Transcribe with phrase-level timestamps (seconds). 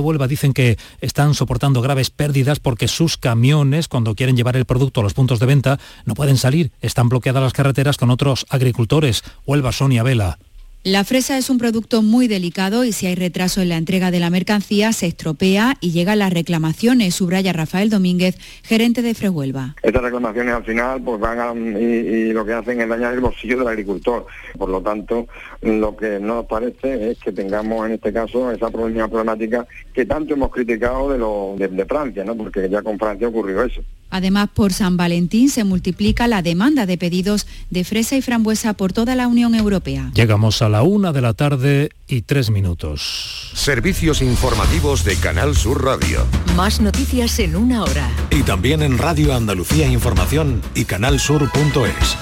[0.00, 5.00] Huelva dicen que están soportando graves pérdidas porque sus camiones, cuando quieren llevar el producto
[5.00, 6.72] a los puntos de venta, no pueden salir.
[6.80, 9.22] Están bloqueadas las carreteras con otros agricultores.
[9.46, 10.38] Huelva, Sonia Vela.
[10.82, 14.18] La fresa es un producto muy delicado y si hay retraso en la entrega de
[14.18, 19.76] la mercancía se estropea y llegan las reclamaciones, subraya Rafael Domínguez, gerente de Frehuelva.
[19.82, 23.68] Estas reclamaciones al final pues van y, lo que hacen es dañar el bolsillo del
[23.68, 24.24] agricultor.
[24.56, 25.26] Por lo tanto,
[25.60, 30.50] lo que nos parece es que tengamos en este caso esa problemática que tanto hemos
[30.50, 31.10] criticado
[31.58, 32.34] de, Francia, ¿no?
[32.34, 33.82] porque ya con Francia ocurrió eso.
[34.10, 38.92] Además, por San Valentín se multiplica la demanda de pedidos de fresa y frambuesa por
[38.92, 40.10] toda la Unión Europea.
[40.14, 43.52] Llegamos a la una de la tarde y tres minutos.
[43.54, 46.26] Servicios informativos de Canal Sur Radio.
[46.56, 48.10] Más noticias en una hora.
[48.30, 52.16] Y también en Radio Andalucía Información y canalsur.es.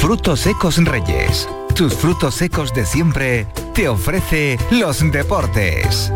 [0.00, 1.48] Frutos secos Reyes.
[1.74, 6.12] Tus frutos secos de siempre te ofrece los deportes.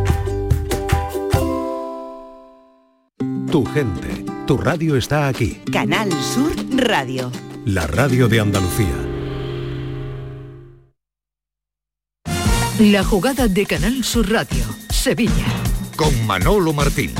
[3.50, 5.60] Tu gente, tu radio está aquí.
[5.72, 6.54] Canal Sur
[6.86, 7.32] Radio.
[7.64, 8.94] La radio de Andalucía.
[12.78, 15.48] La jugada de Canal Sur Radio, Sevilla.
[15.96, 17.10] Con Manolo Martín.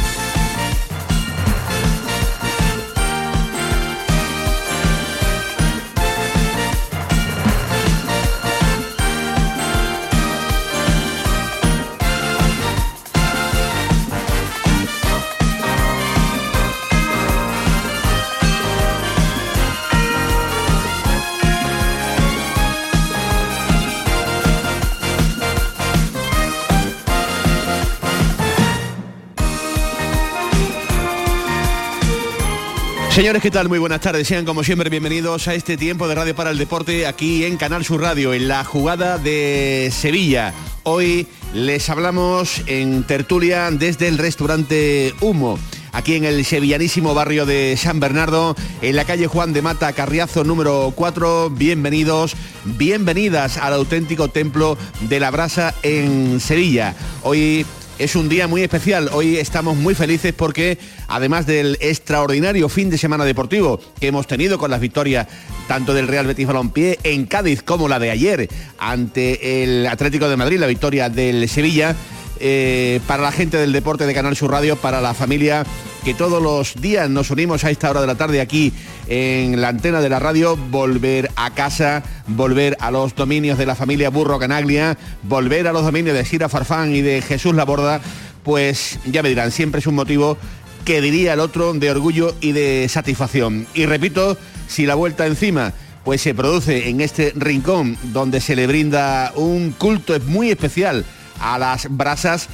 [33.11, 33.69] Señores, ¿qué tal?
[33.69, 34.28] Muy buenas tardes.
[34.28, 37.84] Sean como siempre bienvenidos a este tiempo de Radio para el Deporte aquí en Canal
[37.84, 40.55] Sur Radio, en la jugada de Sevilla.
[40.84, 45.58] Hoy les hablamos en tertulia desde el restaurante Humo
[45.92, 50.45] aquí en el sevillanísimo barrio de San Bernardo, en la calle Juan de Mata Carriazo
[50.45, 51.51] número 4.
[51.51, 56.95] Bienvenidos, bienvenidas al auténtico templo de la brasa en Sevilla.
[57.23, 57.67] Hoy
[58.00, 59.11] es un día muy especial.
[59.12, 64.58] Hoy estamos muy felices porque además del extraordinario fin de semana deportivo que hemos tenido
[64.58, 65.27] con las victorias
[65.68, 70.39] tanto del Real Betis Balompié en Cádiz como la de ayer ante el Atlético de
[70.39, 71.94] Madrid, la victoria del Sevilla,
[72.39, 75.66] eh, para la gente del deporte de Canal Sur Radio, para la familia
[76.05, 78.72] que todos los días nos unimos a esta hora de la tarde aquí
[79.08, 83.74] en la antena de la radio, volver a casa, volver a los dominios de la
[83.74, 88.00] familia Burro Canaglia, volver a los dominios de Sira Farfán y de Jesús Laborda,
[88.42, 90.39] pues ya me dirán, siempre es un motivo
[90.84, 93.66] que diría el otro de orgullo y de satisfacción.
[93.74, 95.72] Y repito, si la vuelta encima
[96.05, 101.05] pues se produce en este rincón donde se le brinda un culto muy especial
[101.40, 102.48] a las brasas,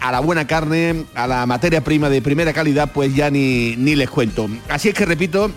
[0.00, 3.96] a la buena carne, a la materia prima de primera calidad, pues ya ni, ni
[3.96, 4.48] les cuento.
[4.68, 5.50] Así es que repito,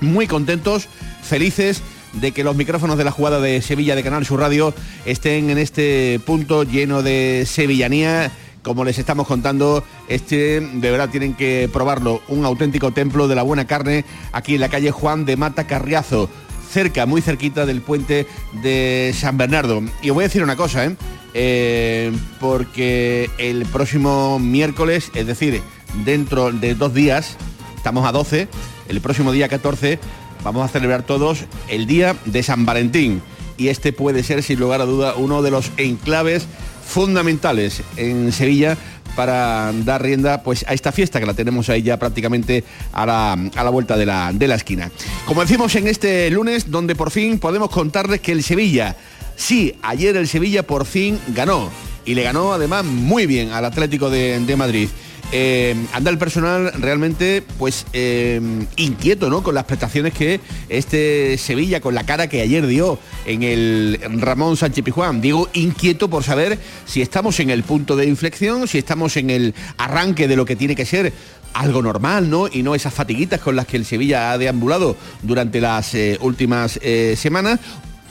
[0.00, 0.88] muy contentos,
[1.22, 4.74] felices de que los micrófonos de la jugada de Sevilla de Canal Sur Radio
[5.06, 8.30] estén en este punto lleno de sevillanía.
[8.62, 13.42] Como les estamos contando, este de verdad tienen que probarlo, un auténtico templo de la
[13.42, 16.30] buena carne aquí en la calle Juan de Mata Carriazo,
[16.72, 18.26] cerca, muy cerquita del puente
[18.62, 19.82] de San Bernardo.
[20.02, 20.96] Y os voy a decir una cosa, ¿eh?
[21.34, 25.62] Eh, porque el próximo miércoles, es decir,
[26.04, 27.36] dentro de dos días,
[27.76, 28.48] estamos a 12,
[28.88, 29.98] el próximo día 14
[30.42, 33.22] vamos a celebrar todos el día de San Valentín.
[33.56, 36.46] Y este puede ser, sin lugar a duda, uno de los enclaves
[36.84, 38.76] fundamentales en Sevilla
[39.16, 43.70] para dar rienda pues, a esta fiesta que la tenemos ahí ya prácticamente a la,
[43.70, 44.90] vuelta de la, de la esquina.
[45.26, 48.96] Como decimos en este lunes, donde por fin podemos contarles que el Sevilla
[49.36, 51.70] Sí, ayer el Sevilla por fin ganó
[52.04, 54.88] y le ganó además muy bien al Atlético de, Madrid.
[55.34, 58.38] Eh, anda el personal realmente pues eh,
[58.76, 59.42] inquieto ¿no?
[59.42, 64.58] con las prestaciones que este Sevilla con la cara que ayer dio en el Ramón
[64.58, 69.16] Sánchez Pijuán digo inquieto por saber si estamos en el punto de inflexión si estamos
[69.16, 71.14] en el arranque de lo que tiene que ser
[71.54, 72.48] algo normal, ¿no?
[72.50, 76.80] Y no esas fatiguitas con las que el Sevilla ha deambulado durante las eh, últimas
[77.14, 77.60] semanas,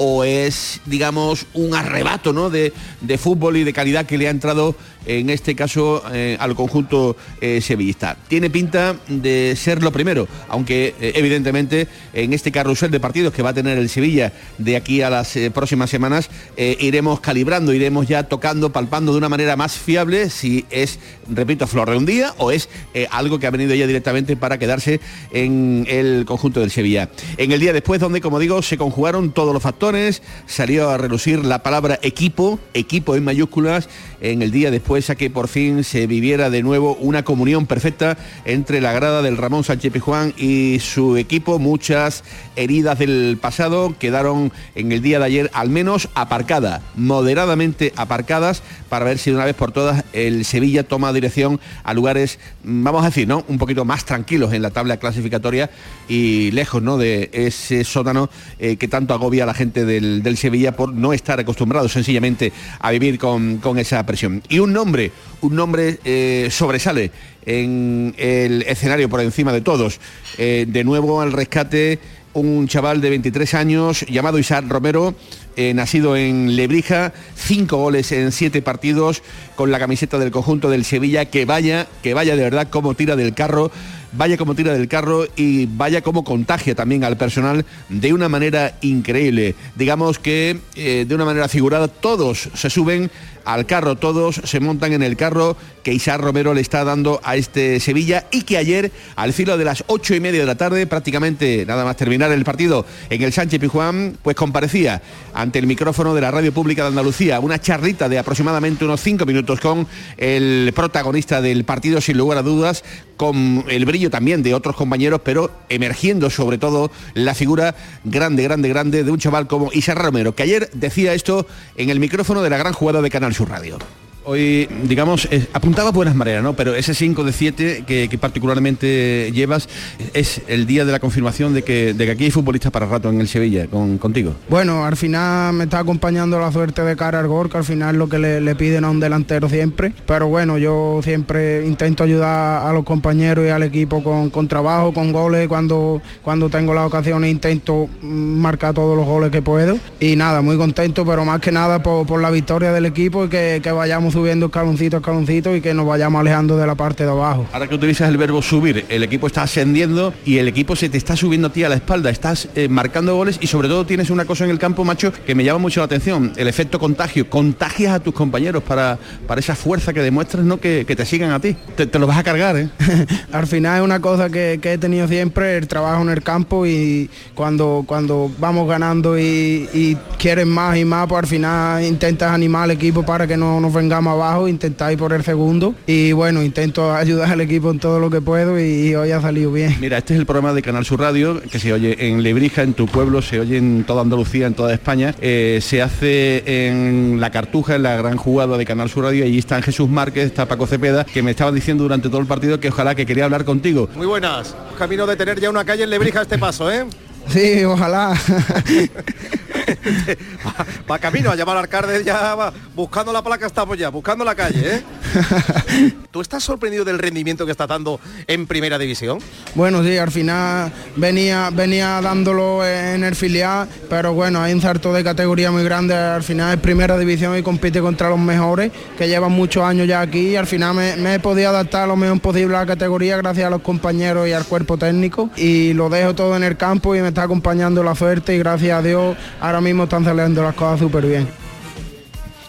[0.03, 2.49] o es, digamos, un arrebato ¿no?
[2.49, 2.73] de,
[3.19, 4.75] fútbol y de calidad que le ha entrado
[5.05, 8.17] en este caso eh, al conjunto eh, sevillista.
[8.27, 13.41] Tiene pinta de ser lo primero, aunque eh, evidentemente en este carrusel de partidos que
[13.41, 18.23] va a tener el Sevilla de aquí a las próximas semanas iremos calibrando, iremos ya
[18.23, 20.99] tocando, palpando de una manera más fiable si es,
[21.29, 22.69] repito, flor de un día o es
[23.09, 24.99] algo que ha venido ya directamente para quedarse
[25.31, 27.09] en el conjunto del Sevilla.
[27.37, 31.43] En el día después donde, como digo, se conjugaron todos los factores, salió a relucir
[31.43, 33.89] la palabra equipo, equipo en mayúsculas,
[34.21, 38.17] en el día después a que por fin se viviera de nuevo una comunión perfecta
[38.43, 41.59] entre la grada del Ramón Sánchez Pijuán y su equipo.
[41.59, 42.25] Muchas
[42.57, 49.05] heridas del pasado quedaron en el día de ayer al menos aparcadas, moderadamente aparcadas, para
[49.05, 53.05] ver si de una vez por todas el Sevilla toma dirección a lugares, vamos a
[53.05, 53.45] decir, ¿no?
[53.47, 55.69] Un poquito más tranquilos en la tabla clasificatoria
[56.09, 56.97] y lejos, ¿no?
[56.97, 58.29] De ese sótano
[58.59, 62.91] eh, que tanto agobia a la gente del, Sevilla por no estar acostumbrados sencillamente a
[62.91, 64.41] vivir con, esa presión.
[64.49, 65.11] Y un nombre,
[65.41, 67.11] un nombre eh, sobresale
[67.45, 69.99] en el escenario por encima de todos.
[70.39, 71.99] Eh, de nuevo al rescate
[72.33, 75.13] un chaval de 23 años llamado Isaac Romero,
[75.55, 79.21] eh, nacido en Lebrija, cinco goles en siete partidos
[79.55, 83.15] con la camiseta del conjunto del Sevilla, que vaya, que vaya de verdad como tira
[83.15, 83.69] del carro
[84.11, 88.77] vaya como tira del carro y vaya como contagia también al personal de una manera
[88.81, 89.55] increíble.
[89.75, 93.09] Digamos que eh, de una manera figurada todos se suben
[93.45, 97.35] al carro, todos se montan en el carro que Isaac Romero le está dando a
[97.35, 100.85] este Sevilla y que ayer, al filo de las ocho y media de la tarde,
[100.85, 105.01] prácticamente nada más terminar el partido en el Sánchez Pijuán, pues comparecía
[105.33, 109.25] ante el micrófono de la Radio Pública de Andalucía, una charrita de aproximadamente unos cinco
[109.25, 109.87] minutos con
[110.17, 112.83] el protagonista del partido, sin lugar a dudas,
[113.17, 118.69] con el brillo también de otros compañeros, pero emergiendo sobre todo la figura grande, grande,
[118.69, 121.45] grande de un chaval como Isaac Romero, que ayer decía esto
[121.75, 123.77] en el micrófono de la gran jugada de Canal Sur Radio.
[124.23, 126.53] Hoy, digamos, apuntaba buenas mareas, ¿no?
[126.53, 129.67] Pero ese 5 de 7 que, particularmente llevas
[130.13, 133.09] es el día de la confirmación de que, de que aquí hay futbolistas para rato
[133.09, 134.35] en el Sevilla, con, contigo.
[134.47, 137.95] Bueno, al final me está acompañando la suerte de cara al gol, que al final
[137.95, 139.91] es lo que le, piden a un delantero siempre.
[140.05, 145.11] Pero bueno, yo siempre intento ayudar a los compañeros y al equipo con, trabajo, con
[145.11, 145.47] goles.
[145.47, 149.79] Cuando, cuando tengo las ocasiones intento marcar todos los goles que puedo.
[149.99, 153.71] Y nada, muy contento, pero más que nada por, la victoria del equipo y que
[153.71, 157.45] vayamos subiendo escaloncito a escaloncito y que nos vayamos alejando de la parte de abajo.
[157.51, 160.97] Ahora que utilizas el verbo subir, el equipo está ascendiendo y el equipo se te
[160.97, 164.09] está subiendo a ti a la espalda, estás eh, marcando goles y sobre todo tienes
[164.09, 167.29] una cosa en el campo, macho, que me llama mucho la atención, el efecto contagio.
[167.29, 168.97] Contagias a tus compañeros para,
[169.27, 170.59] para esa fuerza que demuestras, ¿no?
[170.59, 171.55] Que, te sigan a ti.
[171.75, 172.69] Te, lo vas a cargar, ¿eh?
[173.31, 177.09] al final es una cosa que, he tenido siempre, el trabajo en el campo y
[177.33, 182.63] cuando, cuando vamos ganando y, y quieren más y más, pues al final intentas animar
[182.63, 186.43] al equipo para que no nos vengamos abajo, intentar ir por el segundo y bueno,
[186.43, 189.77] intento ayudar al equipo en todo lo que puedo y, hoy ha salido bien.
[189.79, 192.73] Mira, este es el programa de Canal Sur Radio que se oye en Lebrija, en
[192.73, 197.29] tu pueblo, se oye en toda Andalucía, en toda España, eh, se hace en La
[197.29, 200.67] Cartuja, en la gran jugada de Canal Sur Radio, allí están Jesús Márquez, está Paco
[200.67, 203.89] Cepeda, que me estaban diciendo durante todo el partido que ojalá que quería hablar contigo.
[203.95, 206.85] Muy buenas, camino de tener ya una calle en Lebrija a este paso, ¿eh?
[207.27, 208.13] Sí, ojalá.
[210.89, 214.35] va, camino a llamar al alcalde ya va, buscando la placa estamos ya, buscando la
[214.35, 214.83] calle, ¿eh?
[216.11, 219.19] ¿Tú estás sorprendido del rendimiento que está dando en primera división?
[219.55, 224.91] Bueno, sí, al final venía, venía dándolo en el filial, pero bueno, hay un salto
[224.91, 229.07] de categoría muy grande, al final es primera división y compite contra los mejores, que
[229.07, 232.55] llevan muchos años ya aquí y al final me, he podido adaptar lo mejor posible
[232.57, 236.35] a la categoría gracias a los compañeros y al cuerpo técnico y lo dejo todo
[236.35, 239.83] en el campo y me está acompañando la suerte y gracias a Dios ahora mismo
[239.83, 241.27] están saliendo las cosas súper bien.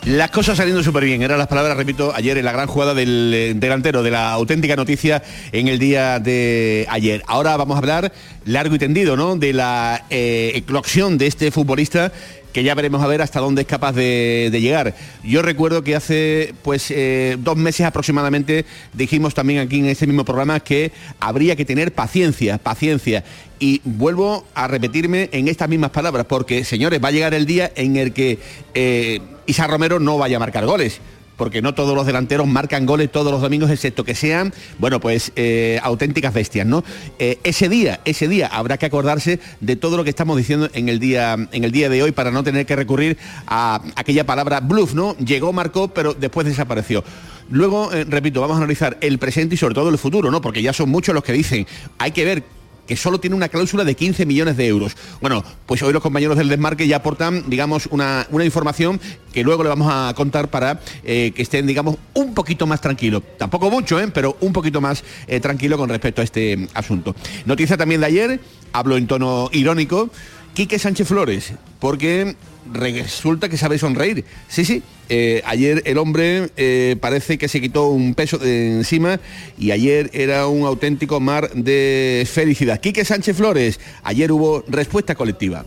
[0.05, 3.33] Las cosas saliendo súper bien, eran las palabras, repito, ayer en la gran jugada del
[3.33, 5.23] eh, delantero, de la auténtica noticia
[5.53, 7.23] en el día de ayer.
[7.29, 8.13] Ahora vamos a hablar
[8.45, 9.37] largo y tendido, ¿no?
[9.37, 12.11] De la eh, de este futbolista
[12.53, 14.95] que ya veremos a ver hasta dónde es capaz de, llegar.
[15.25, 20.25] Yo recuerdo que hace pues eh, dos meses aproximadamente dijimos también aquí en este mismo
[20.25, 23.25] programa que habría que tener paciencia, paciencia.
[23.59, 27.73] Y vuelvo a repetirme en estas mismas palabras, porque señores, va a llegar el día
[27.75, 28.39] en el que
[28.75, 31.01] eh, Isa Romero no vaya a marcar goles
[31.37, 35.33] porque no todos los delanteros marcan goles todos los domingos, excepto que sean, bueno, pues
[35.37, 36.85] eh, auténticas bestias, ¿no?
[37.19, 40.89] Eh, ese día, ese día habrá que acordarse de todo lo que estamos diciendo en
[40.89, 44.61] el día, en el día de hoy para no tener que recurrir a aquella palabra
[44.61, 45.17] bluff, ¿no?
[45.17, 47.05] Llegó, marcó, pero después desapareció.
[47.51, 50.41] Luego, eh, repito, vamos a analizar el presente y sobre todo el futuro, ¿no?
[50.41, 51.67] Porque ya son muchos los que dicen,
[51.99, 52.45] hay que ver
[52.93, 54.95] que solo tiene una cláusula de 15 millones de euros.
[55.23, 59.01] Bueno, pues hoy los compañeros del desmarque ya aportan, digamos, una, información
[59.33, 63.23] que luego le vamos a contar para eh, que estén, digamos, un poquito más tranquilos.
[63.39, 64.09] Tampoco mucho, ¿eh?
[64.13, 67.17] pero un poquito más eh, tranquilo con respecto a este asunto.
[67.47, 68.41] Noticia también de ayer,
[68.75, 70.11] hablo en tono irónico,
[70.53, 72.37] Quique Sánchez Flores, porque
[72.71, 74.27] resulta que sabe sonreír.
[74.49, 74.83] Sí, sí.
[75.15, 79.21] Eh, ayer el hombre eh, parece que se quitó un peso de encima
[79.59, 82.81] y ayer era un auténtico mar de felicidad.
[82.81, 85.67] Quique Sánchez Flores, ayer hubo respuesta colectiva.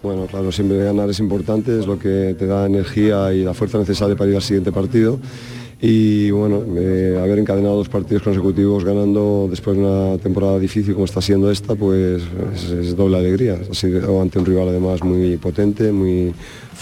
[0.00, 3.78] Bueno, claro, siempre ganar es importante, es lo que te da energía y la fuerza
[3.78, 5.18] necesaria para ir al siguiente partido
[5.86, 11.04] y bueno, eh, haber encadenado dos partidos consecutivos ganando después de una temporada difícil como
[11.04, 12.22] está siendo esta, pues
[12.70, 13.58] es, doble alegría.
[13.70, 16.32] Ha sido ante un rival además muy potente, muy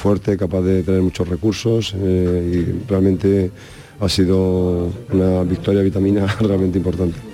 [0.03, 3.53] fuerte, capaz de tener muchos recursos eh, y realmente
[4.01, 7.32] ha sido una victoria vitamina realmente importante.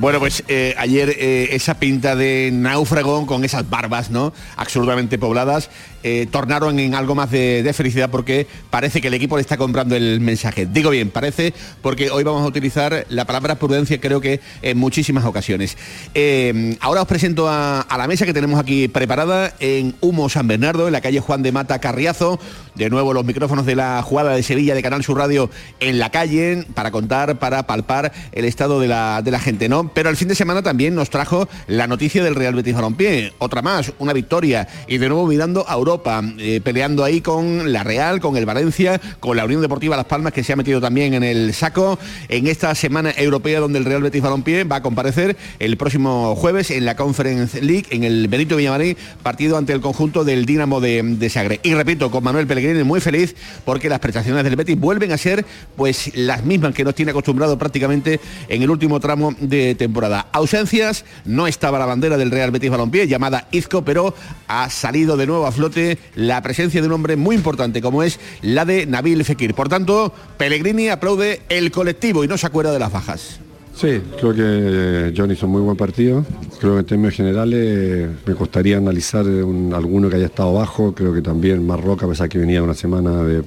[0.00, 4.32] Bueno, pues eh, ayer esa pinta de náufrago con esas barbas, ¿no?
[4.56, 5.70] Absolutamente pobladas,
[6.04, 9.96] eh, tornaron en algo más de, felicidad porque parece que el equipo le está comprando
[9.96, 10.66] el mensaje.
[10.66, 11.52] Digo bien, parece
[11.82, 15.76] porque hoy vamos a utilizar la palabra prudencia creo que en muchísimas ocasiones.
[16.14, 20.86] Eh, ahora os presento a, la mesa que tenemos aquí preparada en Humo San Bernardo,
[20.86, 22.38] en la calle Juan de Mata Carriazo.
[22.76, 25.50] De nuevo los micrófonos de la jugada de Sevilla de Canal Sur Radio
[25.80, 29.87] en la calle para contar, para palpar el estado de la, de la gente, ¿no?
[29.94, 33.62] Pero el fin de semana también nos trajo la noticia del Real Betis Balompié, otra
[33.62, 34.68] más, una victoria.
[34.86, 39.00] Y de nuevo mirando a Europa, eh, peleando ahí con la Real, con el Valencia,
[39.20, 41.98] con la Unión Deportiva Las Palmas, que se ha metido también en el saco.
[42.28, 46.70] En esta semana europea donde el Real Betis Balompié va a comparecer el próximo jueves
[46.70, 51.28] en la Conference League, en el Benito Villamarín, partido ante el conjunto del Dinamo de,
[51.28, 51.60] Sagre.
[51.62, 55.44] Y repito, con Manuel Pellegrini muy feliz porque las prestaciones del Betis vuelven a ser
[55.76, 60.26] pues las mismas que nos tiene acostumbrado prácticamente en el último tramo de temporada.
[60.32, 64.14] Ausencias, no estaba la bandera del Real Betis Balompié llamada Izco, pero
[64.46, 68.20] ha salido de nuevo a flote la presencia de un hombre muy importante como es
[68.42, 69.54] la de Nabil Fekir.
[69.54, 73.40] Por tanto, Pellegrini aplaude el colectivo y no se acuerda de las bajas.
[73.78, 76.24] Sí, creo que John hizo un muy buen partido.
[76.58, 80.92] Creo que en términos generales me costaría analizar alguno que haya estado bajo.
[80.92, 83.44] Creo que también Marroca, a pesar que venía una semana de,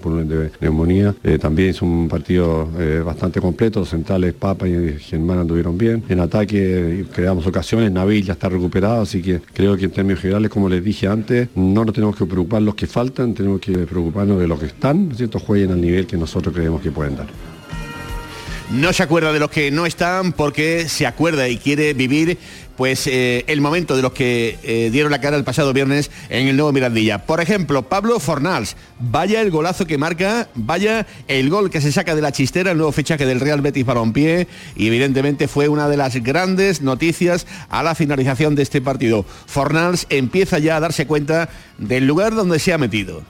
[0.62, 3.84] neumonía, eh, también hizo un partido eh, bastante completo.
[3.84, 6.02] Centrales, Papa y Germán anduvieron bien.
[6.08, 10.50] En ataque creamos ocasiones, Nabil ya está recuperado, así que creo que en términos generales,
[10.50, 14.40] como les dije antes, no nos tenemos que preocupar los que faltan, tenemos que preocuparnos
[14.40, 15.40] de los que están, ¿cierto?
[15.40, 17.50] Jueguen al nivel que nosotros creemos que pueden dar
[18.72, 22.38] no se acuerda de los que no están porque se acuerda y quiere vivir
[22.78, 26.48] pues eh, el momento de los que eh, dieron la cara el pasado viernes en
[26.48, 27.25] el nuevo Mirandilla.
[27.25, 32.16] Por ejemplo, Pablo Fornals, vaya el golazo que marca, vaya el gol que se saca
[32.16, 35.98] de la chistera, el nuevo fichaje del Real Betis Balompié y evidentemente fue una de
[35.98, 39.25] las grandes noticias a la finalización de este partido.
[39.46, 43.22] Fornals empieza ya a darse cuenta del lugar donde se ha metido.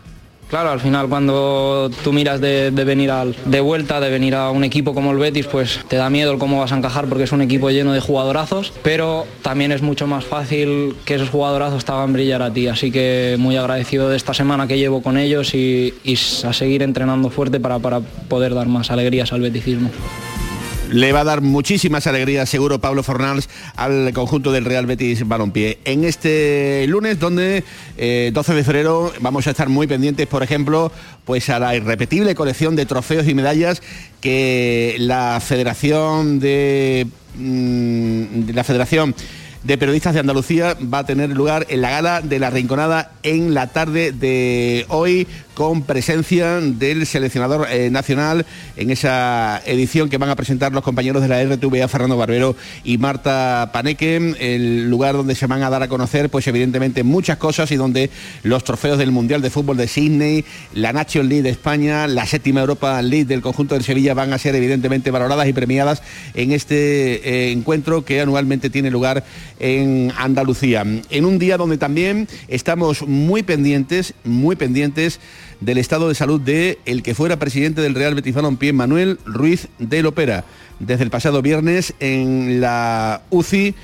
[0.51, 3.09] Claro, al final cuando tú miras de, venir
[3.45, 6.39] de vuelta, de venir a un equipo como el Betis, pues te da miedo el
[6.39, 10.07] cómo vas a encajar porque es un equipo lleno de jugadorazos, pero también es mucho
[10.07, 12.67] más fácil que esos jugadorazos te hagan brillar a ti.
[12.67, 15.93] Así que muy agradecido de esta semana que llevo con ellos y,
[16.43, 19.89] a seguir entrenando fuerte para, para poder dar más alegrías al beticismo
[20.91, 25.79] le va a dar muchísimas alegrías, seguro, Pablo Fornals al conjunto del Real Betis Balompié.
[25.85, 27.63] En este lunes, donde
[27.95, 30.91] 12 eh, de febrero vamos a estar muy pendientes, por ejemplo,
[31.25, 33.81] pues a la irrepetible colección de trofeos y medallas
[34.19, 39.15] que la Federación de, mm, de la Federación
[39.63, 43.53] de Periodistas de Andalucía va a tener lugar en la gala de la Rinconada en
[43.53, 48.45] la tarde de hoy con presencia del seleccionador eh, nacional
[48.77, 52.97] en esa edición que van a presentar los compañeros de la RTVA, Fernando Barbero y
[52.97, 57.71] Marta Paneque, el lugar donde se van a dar a conocer, pues evidentemente muchas cosas
[57.71, 58.09] y donde
[58.43, 62.61] los trofeos del Mundial de Fútbol de Sydney, la Nation League de España, la séptima
[62.61, 66.01] Europa League del conjunto de Sevilla van a ser evidentemente valoradas y premiadas
[66.33, 69.23] en este eh, encuentro que anualmente tiene lugar
[69.61, 70.83] en Andalucía.
[71.09, 75.19] En un día donde también estamos muy pendientes, muy pendientes
[75.61, 79.67] del estado de salud de el que fuera presidente del Real Betis Balompié, Manuel Ruiz
[79.77, 80.43] de Lopera.
[80.79, 83.75] Desde el pasado viernes en la UCI,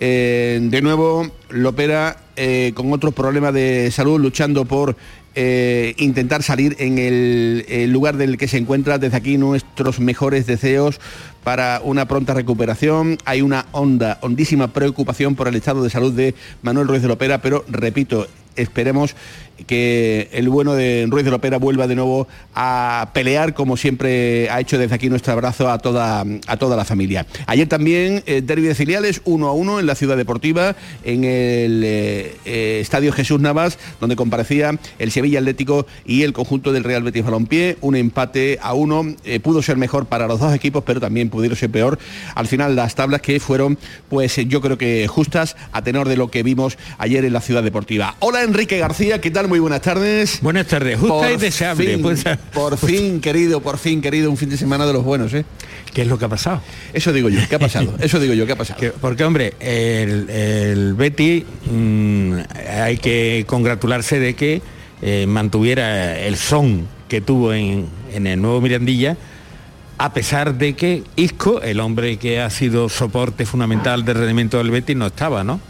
[0.00, 4.96] eh, de nuevo Lopera eh, con otros problemas de salud, luchando por
[5.34, 8.98] eh, intentar salir en el, lugar del que se encuentra.
[8.98, 11.00] Desde aquí nuestros mejores deseos
[11.44, 13.18] para una pronta recuperación.
[13.24, 17.40] Hay una honda, hondísima preocupación por el estado de salud de Manuel Ruiz de Lopera,
[17.40, 19.14] pero repito, esperemos
[19.66, 24.60] que el bueno de Ruiz de Lopera vuelva de nuevo a pelear como siempre ha
[24.60, 27.26] hecho desde aquí nuestro abrazo a toda, a toda la familia.
[27.46, 31.82] Ayer también eh, derby de filiales 1 a 1 en la ciudad deportiva en el
[31.84, 37.02] eh, eh, Estadio Jesús Navas donde comparecía el Sevilla Atlético y el conjunto del Real
[37.02, 41.30] Betis Balompié, un empate a uno, pudo ser mejor para los dos equipos pero también
[41.30, 41.98] pudieron ser peor
[42.34, 46.30] al final las tablas que fueron pues yo creo que justas a tenor de lo
[46.30, 48.16] que vimos ayer en la ciudad deportiva.
[48.20, 49.48] Hola Enrique García, ¿qué tal?
[49.50, 50.38] Muy buenas tardes.
[50.42, 51.94] Buenas tardes, justa y deseable.
[51.94, 52.22] Fin, Pues-
[52.54, 55.44] por fin, querido, por fin, querido, un fin de semana de los buenos, ¿eh?
[55.92, 56.62] ¿Qué es lo que ha pasado?
[56.92, 57.92] Eso digo yo, ¿qué ha pasado?
[58.00, 58.78] Eso digo yo, ¿qué ha pasado?
[58.78, 62.34] Que- porque, hombre, el, el Betty mm,
[62.80, 64.62] hay que congratularse de que
[65.02, 69.16] eh, mantuviera el son que tuvo en, en el nuevo Mirandilla,
[69.98, 74.70] a pesar de que Isco, el hombre que ha sido soporte fundamental del rendimiento del
[74.70, 75.60] Betty, no estaba, ¿no?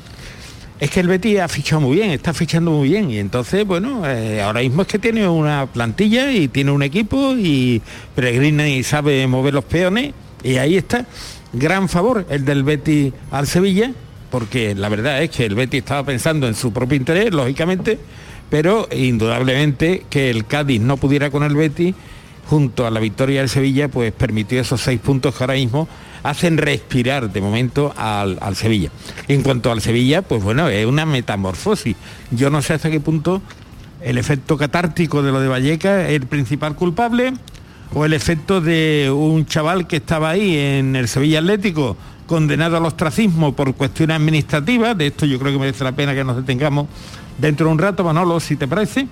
[0.80, 4.02] Es que el Betty ha fichado muy bien, está fichando muy bien y entonces, bueno,
[4.06, 7.82] eh, ahora mismo es que tiene una plantilla y tiene un equipo y
[8.14, 11.04] peregrina y sabe mover los peones y ahí está.
[11.52, 13.92] Gran favor el del Betty al Sevilla,
[14.30, 17.98] porque la verdad es que el Betty estaba pensando en su propio interés, lógicamente,
[18.48, 21.94] pero indudablemente que el Cádiz no pudiera con el Betty
[22.50, 25.86] junto a la victoria del Sevilla, pues permitió esos seis puntos que ahora mismo
[26.24, 28.90] hacen respirar de momento al, al Sevilla.
[29.28, 31.94] En cuanto al Sevilla, pues bueno, es una metamorfosis.
[32.32, 33.40] Yo no sé hasta qué punto
[34.02, 37.34] el efecto catártico de lo de Valleca es el principal culpable
[37.94, 42.84] o el efecto de un chaval que estaba ahí en el Sevilla Atlético condenado al
[42.84, 46.86] ostracismo por cuestiones administrativas, de esto yo creo que merece la pena que nos detengamos
[47.40, 49.06] dentro de un rato, Manolo, si te parece,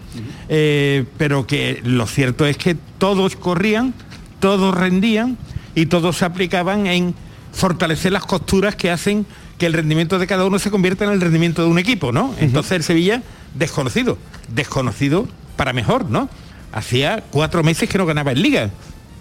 [0.49, 3.93] Eh, pero que lo cierto es que todos corrían,
[4.41, 5.37] todos rendían
[5.75, 7.15] y todos se aplicaban en
[7.53, 9.27] fortalecer las costuras que hacen
[9.59, 12.33] que el rendimiento de cada uno se convierta en el rendimiento de un equipo, ¿no?
[12.39, 13.23] Entonces el Sevilla,
[13.55, 14.17] desconocido,
[14.55, 16.29] desconocido para mejor, ¿no?
[16.73, 18.71] Hacía cuatro meses que no ganaba en Liga.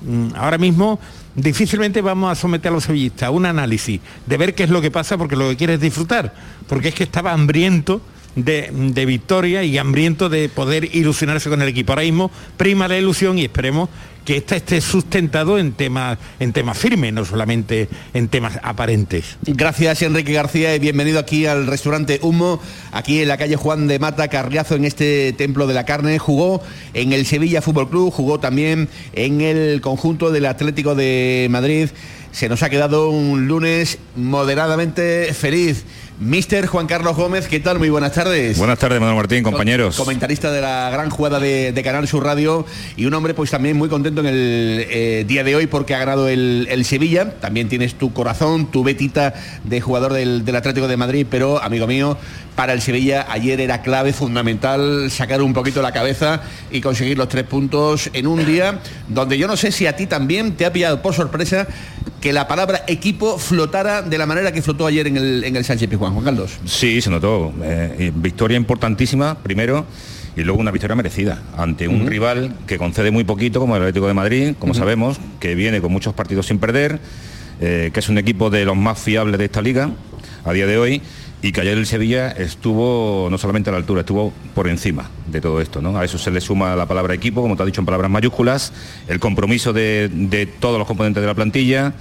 [0.05, 0.99] Mm, Ahora mismo
[1.35, 4.81] difícilmente vamos a someter a los sevillistas a un análisis de ver qué es lo
[4.81, 6.33] que pasa porque lo que quiere es disfrutar,
[6.67, 8.01] porque es que estaba hambriento
[8.37, 11.91] de, de victoria y hambriento de poder ilusionarse con el equipo.
[11.91, 13.89] Ahora mismo prima la ilusión y esperemos
[14.27, 19.37] que esta esté sustentado en temas en temas firmes, no solamente en temas aparentes.
[19.43, 22.59] Gracias Enrique García y bienvenido aquí al restaurante Humo,
[22.91, 26.19] aquí en la calle Juan de Mata, Carriazo, en este Templo de la Carne.
[26.19, 26.61] Jugó
[26.93, 31.87] en el Sevilla Fútbol Club, jugó también en el conjunto del Atlético de Madrid.
[32.33, 35.85] Se nos ha quedado un lunes moderadamente feliz.
[36.19, 37.77] Mister Juan Carlos Gómez, ¿qué tal?
[37.77, 38.57] Muy buenas tardes.
[38.57, 39.95] Buenas tardes, Manuel Martín, compañeros.
[39.97, 43.77] Comentarista de la gran jugada de, de Canal Sur Radio y un hombre pues también
[43.77, 47.39] muy contento en el eh, día de hoy porque ha ganado el, el Sevilla.
[47.39, 51.85] También tienes tu corazón, tu betita de jugador del, del Atlético de Madrid, pero amigo
[51.85, 52.17] mío,
[52.55, 57.29] para el Sevilla ayer era clave, fundamental sacar un poquito la cabeza y conseguir los
[57.29, 60.73] tres puntos en un día donde yo no sé si a ti también te ha
[60.73, 61.67] pillado por sorpresa
[62.27, 65.63] que la palabra equipo flotara de la manera que flotó ayer en el, en el
[65.63, 66.11] Sánchez Pizjuán.
[66.11, 66.57] Juan Carlos.
[66.65, 67.53] Sí, se notó.
[67.63, 69.85] Eh, victoria importantísima, primero,
[70.35, 74.09] y luego una victoria merecida ante un rival que concede muy poquito, como el Atlético
[74.09, 76.99] de Madrid, como sabemos, que viene con muchos partidos sin perder,
[77.61, 79.91] eh, que es un equipo de los más fiables de esta liga
[80.43, 81.01] a día de hoy.
[81.41, 85.39] Y que ayer el Sevilla estuvo no solamente a la altura, estuvo por encima de
[85.39, 85.81] todo esto.
[85.81, 85.97] ¿no?
[85.97, 88.73] A eso se le suma la palabra equipo, como te ha dicho en palabras mayúsculas,
[89.07, 91.93] el compromiso de, de todos los componentes de la plantilla,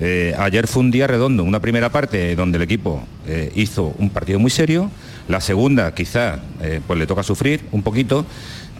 [0.00, 4.10] eh, ayer fue un día redondo, una primera parte donde el equipo eh, hizo un
[4.10, 4.90] partido muy serio,
[5.26, 8.24] la segunda quizá eh, pues le toca sufrir un poquito,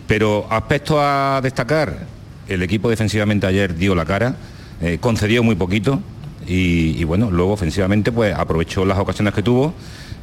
[0.06, 2.06] pero aspecto a destacar,
[2.46, 4.36] el equipo defensivamente ayer dio la cara,
[5.00, 6.00] concedió muy poquito
[6.48, 9.74] y, y bueno, luego ofensivamente pues aprovechó las ocasiones que tuvo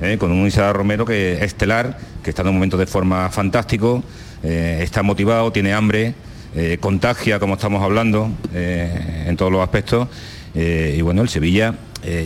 [0.02, 3.30] eh, con un Isaac Romero que es estelar, que está en un momento de forma
[3.30, 4.04] fantástico,
[4.44, 6.14] eh, está motivado, tiene hambre,
[6.54, 10.08] eh, contagia como estamos hablando en todos los aspectos.
[10.54, 11.76] Y bueno, el Sevilla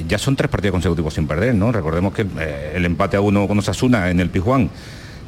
[0.08, 1.72] ya son tres partidos consecutivos sin perder, ¿no?
[1.72, 2.28] Recordemos que
[2.76, 4.70] el empate a uno con Osasuna en el Pijuán,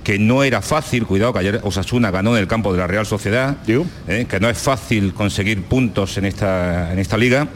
[0.04, 3.08] que no era fácil, cuidado que ayer Osasuna ganó en el campo de la Real
[3.08, 7.48] Sociedad, que no es fácil conseguir puntos en esta, en esta liga.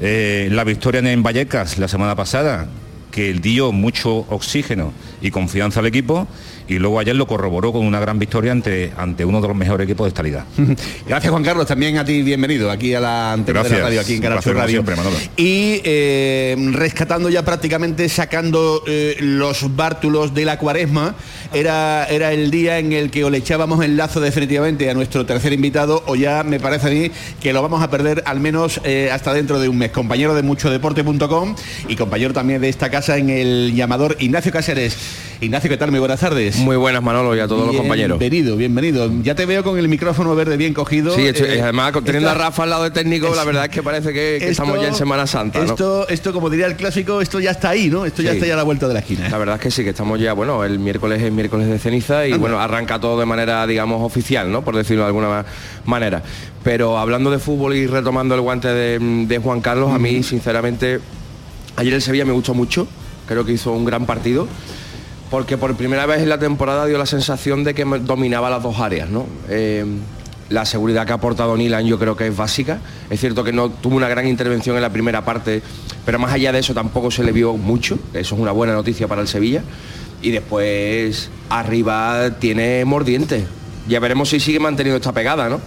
[0.00, 2.68] Eh, la victoria en Vallecas la semana pasada,
[3.10, 6.26] que dio mucho oxígeno y confianza al equipo,
[6.66, 9.84] y luego ayer lo corroboró con una gran victoria ante, ante uno de los mejores
[9.84, 10.46] equipos de esta liga.
[11.06, 14.14] Gracias Juan Carlos, también a ti bienvenido aquí a la antena de la radio, aquí
[14.14, 14.82] en Canal Sur Radio.
[14.82, 14.96] siempre,
[15.36, 21.14] y eh, rescatando ya prácticamente, sacando eh, los bártulos de la cuaresma,
[21.54, 25.24] era, era el día en el que o le echábamos el lazo definitivamente a nuestro
[25.24, 28.80] tercer invitado o ya me parece a mí que lo vamos a perder al menos
[28.84, 29.90] eh, hasta dentro de un mes.
[29.90, 31.54] Compañero de muchodeporte.com
[31.88, 34.96] y compañero también de esta casa en el llamador Ignacio Cáceres.
[35.40, 35.90] Ignacio, ¿qué tal?
[35.90, 36.56] Muy buenas tardes.
[36.56, 38.18] Muy buenas, Manolo, y a todos los compañeros.
[38.18, 39.10] Bienvenido, bienvenido.
[39.22, 41.14] Ya te veo con el micrófono verde bien cogido.
[41.14, 43.82] Sí, Eh, además teniendo esta- a Rafa al lado de técnico, la verdad es que
[43.82, 45.58] parece que, que estamos ya en Semana Santa.
[45.58, 45.64] ¿no?
[45.66, 48.06] Esto, esto, como diría el clásico, esto ya está ahí, ¿no?
[48.06, 48.36] Esto ya Sí.
[48.36, 49.28] está ya a la vuelta de la esquina.
[49.28, 52.26] La verdad es que sí, que estamos ya, bueno, el miércoles es miércoles de ceniza
[52.26, 52.38] y Anda.
[52.40, 54.62] bueno, arranca todo de manera, digamos, oficial, ¿no?
[54.62, 55.44] Por decirlo de alguna ma-
[55.84, 56.22] manera.
[56.62, 61.00] Pero hablando de fútbol y retomando el guante de, de Juan Carlos, a mí, sinceramente,
[61.76, 62.86] ayer el Sevilla me gustó mucho,
[63.26, 64.46] creo que hizo un gran partido.
[65.30, 68.78] porque por primera vez en la temporada dio la sensación de que dominaba las dos
[68.78, 69.26] áreas, ¿no?
[69.48, 69.84] Eh,
[70.50, 72.78] la seguridad que ha aportado Nilan yo creo que es básica.
[73.10, 75.62] Es cierto que no tuvo una gran intervención en la primera parte,
[76.04, 77.98] pero más allá de eso tampoco se le vio mucho.
[78.12, 79.62] Eso es una buena noticia para el Sevilla.
[80.24, 83.44] Y después arriba tiene mordiente.
[83.86, 85.60] Ya veremos si sigue manteniendo esta pegada, ¿no?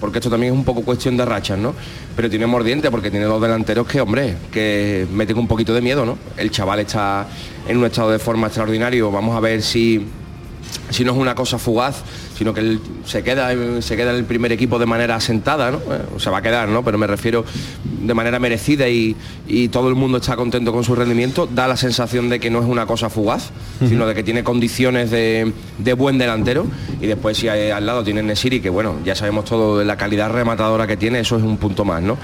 [0.00, 1.74] Porque esto también es un poco cuestión de rachas, ¿no?
[2.14, 6.04] Pero tiene mordiente porque tiene dos delanteros que, hombre, que meten un poquito de miedo,
[6.04, 6.18] ¿no?
[6.36, 7.26] El chaval está
[7.66, 9.10] en un estado de forma extraordinario.
[9.10, 10.06] Vamos a ver si
[10.90, 12.02] si no es una cosa fugaz,
[12.42, 13.50] sino que él se queda,
[13.80, 15.76] se queda en el primer equipo de manera asentada, ¿no?
[15.76, 16.82] Eh, se va a quedar, ¿no?
[16.82, 17.44] Pero me refiero
[17.84, 19.14] de manera merecida y,
[19.70, 22.64] todo el mundo está contento con su rendimiento, da la sensación de que no es
[22.64, 23.50] una cosa fugaz,
[23.86, 25.52] sino de que tiene condiciones de,
[25.96, 26.66] buen delantero.
[27.00, 30.32] Y después si al lado tiene Nesiri, que bueno, ya sabemos todo de la calidad
[30.32, 32.16] rematadora que tiene, eso es un punto más, ¿no?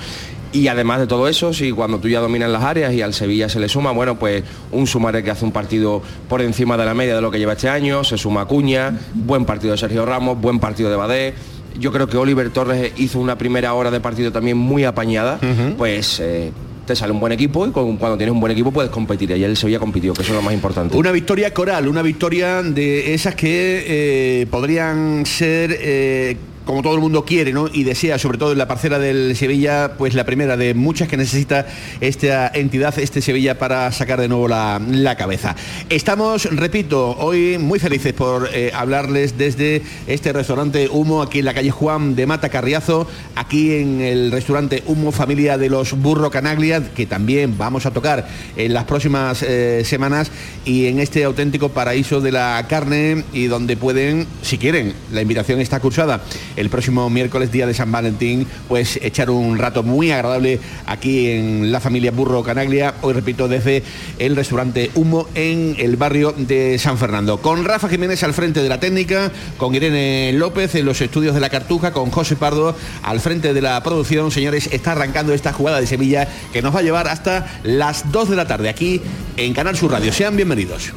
[0.53, 3.49] Y además de todo eso, si cuando tú ya dominas las áreas y al Sevilla
[3.49, 6.95] se le suma, bueno, pues un Sumaré que hace un partido por encima de la
[6.95, 10.41] media de lo que lleva este año, se suma Cuña, buen partido de Sergio Ramos,
[10.41, 11.35] buen partido de Badé.
[11.79, 15.39] Yo creo que Oliver Torres hizo una primera hora de partido también muy apañada,
[15.77, 16.51] pues eh,
[16.87, 19.31] te sale un buen equipo y cuando tienes un buen equipo puedes competir.
[19.31, 20.97] Y el Sevilla compitió, que eso es lo más importante.
[20.97, 26.37] Una victoria coral, una victoria de esas que eh, podrían ser eh,
[26.69, 27.67] como todo el mundo quiere ¿no?
[27.73, 31.17] y desea, sobre todo en la parcela del Sevilla, pues la primera de muchas que
[31.17, 31.67] necesita
[32.03, 35.57] esta entidad, este Sevilla, para sacar de nuevo la, cabeza.
[35.89, 41.55] Estamos, repito, hoy muy felices por eh, hablarles desde este restaurante Humo, aquí en la
[41.55, 46.93] calle Juan de Mata Carriazo, aquí en el restaurante Humo Familia de los Burro Canaglia,
[46.93, 48.29] que también vamos a tocar
[48.59, 50.31] en las próximas eh, semanas
[50.67, 55.61] y en este auténtico paraíso de la carne y donde pueden, si quieren, la invitación
[55.61, 56.21] está cursada
[56.59, 61.71] el próximo miércoles, día de San Valentín, pues echar un rato muy agradable aquí en
[61.71, 63.83] la familia Burro Canaglia, hoy repito, desde
[64.19, 67.41] el restaurante Humo en el barrio de San Fernando.
[67.41, 71.41] Con Rafa Jiménez al frente de la técnica, con Irene López en los estudios de
[71.41, 74.31] la Cartuja, con José Pardo al frente de la producción.
[74.31, 78.31] Señores, está arrancando esta jugada de Sevilla que nos va a llevar hasta las 2
[78.31, 79.01] de la tarde aquí
[79.37, 80.13] en Canal Sur Radio.
[80.13, 80.93] Sean bienvenidos.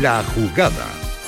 [0.00, 0.99] La jugada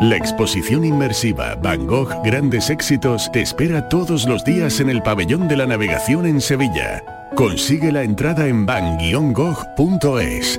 [0.00, 5.46] La exposición inmersiva Van Gogh Grandes Éxitos te espera todos los días en el Pabellón
[5.46, 7.04] de la Navegación en Sevilla.
[7.36, 10.58] Consigue la entrada en van-gogh.es.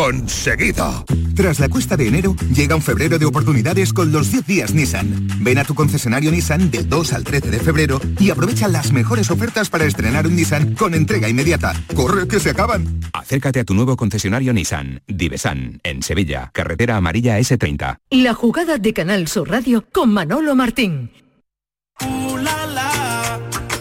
[0.00, 1.04] conseguido.
[1.36, 5.28] Tras la cuesta de enero, llega un febrero de oportunidades con los 10 días Nissan.
[5.40, 9.30] Ven a tu concesionario Nissan del 2 al 13 de febrero y aprovecha las mejores
[9.30, 11.74] ofertas para estrenar un Nissan con entrega inmediata.
[11.94, 13.00] ¡Corre que se acaban!
[13.12, 17.98] Acércate a tu nuevo concesionario Nissan, Divesan, en Sevilla, carretera amarilla S30.
[18.10, 21.10] La jugada de Canal Sur Radio con Manolo Martín.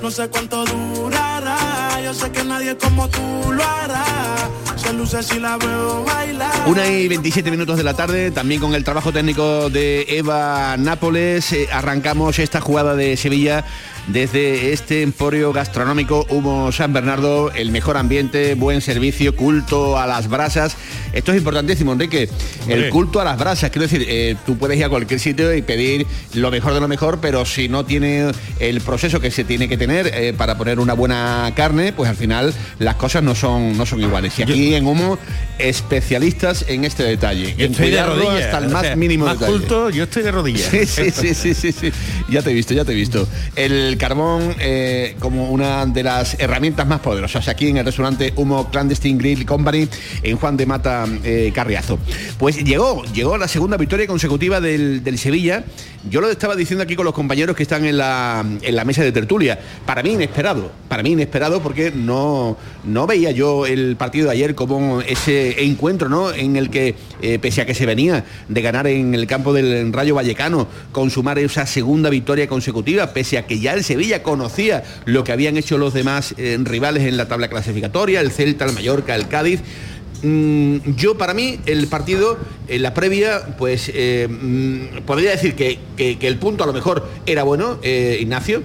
[0.01, 1.38] no sé cuánto durará.
[6.65, 11.52] Una y 27 minutos de la tarde, también con el trabajo técnico de Eva Nápoles,
[11.54, 13.63] eh, arrancamos esta jugada de Sevilla
[14.12, 20.28] desde este emporio gastronómico Humo San Bernardo, el mejor ambiente, buen servicio, culto a las
[20.28, 20.76] brasas.
[21.13, 22.30] Esto es importantísimo, Enrique.
[22.67, 23.69] El culto a las brasas.
[23.69, 26.88] Quiero decir, eh, tú puedes ir a cualquier sitio y pedir lo mejor de lo
[26.88, 30.80] mejor, pero si no tiene el proceso que se tiene que tener eh, para poner
[30.80, 34.38] una buena carne, pues al final las cosas no son, no son iguales.
[34.39, 35.19] Y aquí en Humo,
[35.60, 37.56] especialistas en este detalle.
[37.58, 38.45] Yo en estoy de rodillas.
[38.45, 39.60] hasta el o más sea, mínimo más detalle.
[39.60, 40.69] culto, yo estoy de rodillas.
[40.69, 41.91] Sí, sí, sí, sí, sí, sí.
[42.30, 43.28] Ya te he visto, ya te he visto.
[43.56, 48.71] El carbón eh, como una de las herramientas más poderosas aquí en el restaurante Humo
[48.71, 49.88] Clandestine Grill Company
[50.23, 51.99] en Juan de Mata eh, Carriazo.
[52.39, 55.63] Pues llegó, llegó la segunda victoria consecutiva del, del Sevilla.
[56.09, 59.03] Yo lo estaba diciendo aquí con los compañeros que están en la, en la mesa
[59.03, 59.59] de tertulia.
[59.85, 64.55] Para mí inesperado, para mí inesperado porque no, no veía yo el partido de ayer
[64.55, 66.31] como ese encuentro, ¿no?
[66.31, 69.91] En el que, eh, pese a que se venía de ganar en el campo del
[69.91, 75.23] Rayo Vallecano, consumar esa segunda victoria consecutiva, pese a que ya el Sevilla conocía lo
[75.23, 79.15] que habían hecho los demás eh, rivales en la tabla clasificatoria, el Celta, el Mallorca,
[79.15, 79.62] el Cádiz.
[80.21, 85.80] Mm, yo para mí el partido en la previa pues eh, mm, podría decir que,
[85.97, 88.62] que- el punto a lo mejor era bueno eh, Ignacio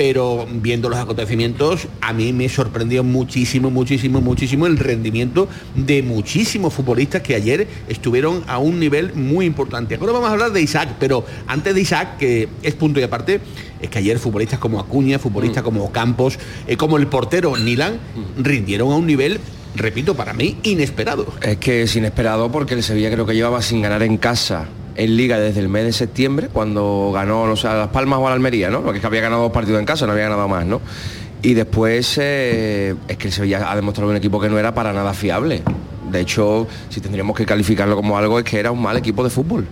[0.00, 6.72] pero viendo los acontecimientos a mí me sorprendió muchísimo muchísimo muchísimo el rendimiento de muchísimos
[6.72, 9.96] futbolistas que ayer estuvieron a un nivel muy importante.
[9.96, 13.42] Ahora vamos a hablar de Isaac pero antes de Isaac que es punto y aparte
[13.78, 18.00] es que ayer futbolistas como Acuña futbolistas como Campos eh, como el portero Nilan
[18.38, 19.38] rindieron a un nivel
[19.76, 21.26] repito, para mí, inesperado.
[21.42, 24.66] Es que es inesperado porque el Sevilla creo que llevaba sin ganar en casa
[25.00, 28.30] en Liga desde el mes de septiembre, cuando ganó, no a Las Palmas o a
[28.30, 28.82] la Almería, ¿no?
[28.82, 30.82] Porque es que había ganado dos partidos en casa, no había ganado más, ¿no?
[31.40, 34.92] Y después eh, es que el Sevilla ha demostrado un equipo que no era para
[34.92, 35.62] nada fiable.
[36.12, 39.30] De hecho, si tendríamos que calificarlo como algo, es que era un mal equipo de
[39.30, 39.66] fútbol.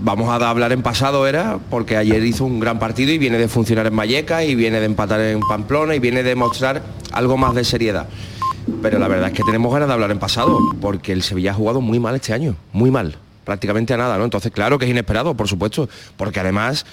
[0.00, 3.48] Vamos a hablar en pasado era porque ayer hizo un gran partido y viene de
[3.48, 7.54] funcionar en Vallecas y viene de empatar en Pamplona y viene de mostrar algo más
[7.54, 8.06] de seriedad.
[8.82, 11.54] Pero la verdad es que tenemos ganas de hablar en pasado, porque el Sevilla ha
[11.54, 14.24] jugado muy mal este año, muy mal, prácticamente a nada, ¿no?
[14.24, 16.86] Entonces, claro que es inesperado, por supuesto, porque además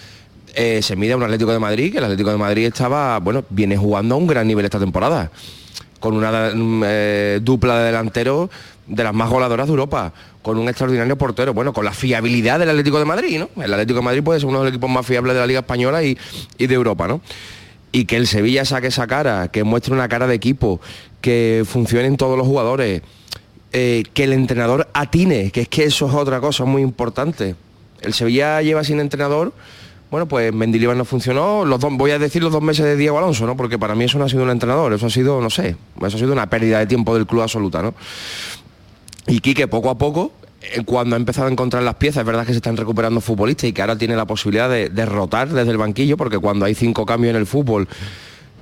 [0.55, 3.45] eh, se mide a un Atlético de Madrid, que el Atlético de Madrid estaba, bueno,
[3.49, 5.31] viene jugando a un gran nivel esta temporada,
[5.99, 8.49] con una mm, eh, dupla de delanteros
[8.85, 12.69] de las más goladoras de Europa, con un extraordinario portero, bueno, con la fiabilidad del
[12.69, 13.49] Atlético de Madrid, ¿no?
[13.61, 15.59] El Atlético de Madrid puede ser uno de los equipos más fiables de la Liga
[15.59, 16.17] Española y,
[16.57, 17.21] y de Europa, ¿no?
[17.91, 20.79] y que el Sevilla saque esa cara, que muestre una cara de equipo,
[21.21, 23.01] que funcionen todos los jugadores,
[23.73, 27.55] eh, que el entrenador atine, que es que eso es otra cosa muy importante.
[28.01, 29.53] El Sevilla lleva sin entrenador,
[30.09, 33.17] bueno, pues Mendilibar no funcionó, los dos, voy a decir los dos meses de Diego
[33.17, 33.57] Alonso, ¿no?
[33.57, 36.05] Porque para mí eso no ha sido un entrenador, eso ha sido, no sé, eso
[36.15, 37.93] ha sido una pérdida de tiempo del club absoluta, ¿no?
[39.27, 42.45] Y Quique poco a poco, eh, cuando ha empezado a encontrar las piezas, es verdad
[42.45, 45.71] que se están recuperando futbolistas y que ahora tiene la posibilidad de, de rotar desde
[45.71, 47.89] el banquillo, porque cuando hay cinco cambios en el fútbol,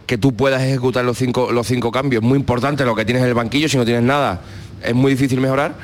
[0.08, 3.30] que tú puedas ejecutar los cinco, los cinco cambios, muy importante lo que tienes en
[3.30, 4.42] el banquillo, si no tienes nada,
[4.88, 5.76] es muy difícil mejorar.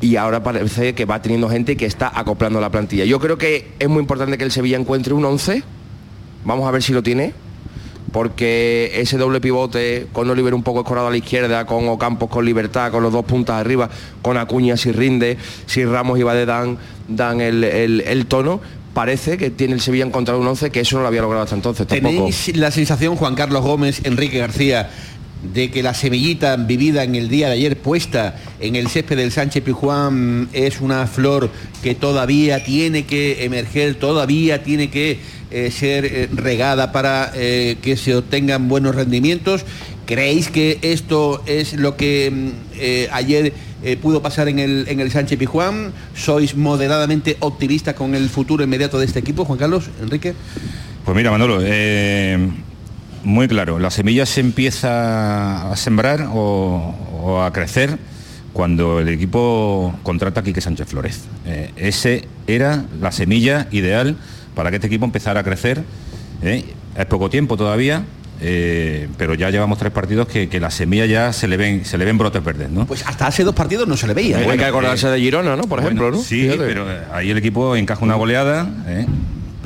[0.00, 3.04] Y ahora parece que va teniendo gente que está acoplando la plantilla.
[3.06, 5.62] Yo creo que es muy importante que el Sevilla encuentre un 11.
[6.44, 7.32] Vamos a ver si lo tiene
[8.12, 12.44] porque ese doble pivote con Oliver un poco escorado a la izquierda, con Ocampos con
[12.44, 13.90] libertad, con los dos puntas arriba,
[14.22, 16.78] con Acuña si rinde, si Ramos y Bade dan,
[17.08, 18.60] dan el, el- tono,
[18.94, 21.56] parece que tiene el Sevilla encontrado un 11 que eso no lo había logrado hasta
[21.56, 21.86] entonces.
[21.86, 24.88] ¿Tenéis la sensación, Juan Carlos Gómez, Enrique García,
[25.42, 29.32] de que la semillita vivida en el día de ayer puesta en el césped del
[29.32, 31.50] Sánchez Pijuán es una flor
[31.82, 35.18] que todavía tiene que emerger, todavía tiene que
[35.50, 39.64] eh, ser eh, regada para eh, que se obtengan buenos rendimientos?
[40.06, 43.52] ¿Creéis que esto es lo que mm, ayer
[44.00, 45.92] pudo pasar en el, en el Sánchez Pijuán?
[46.14, 50.34] ¿Sois moderadamente optimistas con el futuro inmediato de este equipo, Juan Carlos, Enrique?
[51.06, 52.36] Pues mira, Manolo, eh,
[53.26, 57.98] muy claro, la semilla se empieza a sembrar o, o a crecer
[58.52, 61.24] cuando el equipo contrata a Quique Sánchez Flores.
[61.44, 64.16] Eh, ese era la semilla ideal
[64.54, 65.82] para que este equipo empezara a crecer.
[66.42, 66.64] ¿eh?
[66.96, 68.04] Es poco tiempo todavía,
[68.40, 71.98] eh, pero ya llevamos tres partidos que, que la semilla ya se le ven, se
[71.98, 72.86] le ven brotes verdes, ¿no?
[72.86, 74.40] Pues hasta hace dos partidos no se le veía.
[74.40, 74.48] ¿eh?
[74.50, 75.62] Hay que acordarse de Girona, ¿no?
[75.64, 76.18] Por Bueno, ejemplo, ¿no?
[76.22, 76.58] Sí, Fíjate.
[76.66, 79.04] pero eh, ahí el equipo encaja una goleada, ¿eh?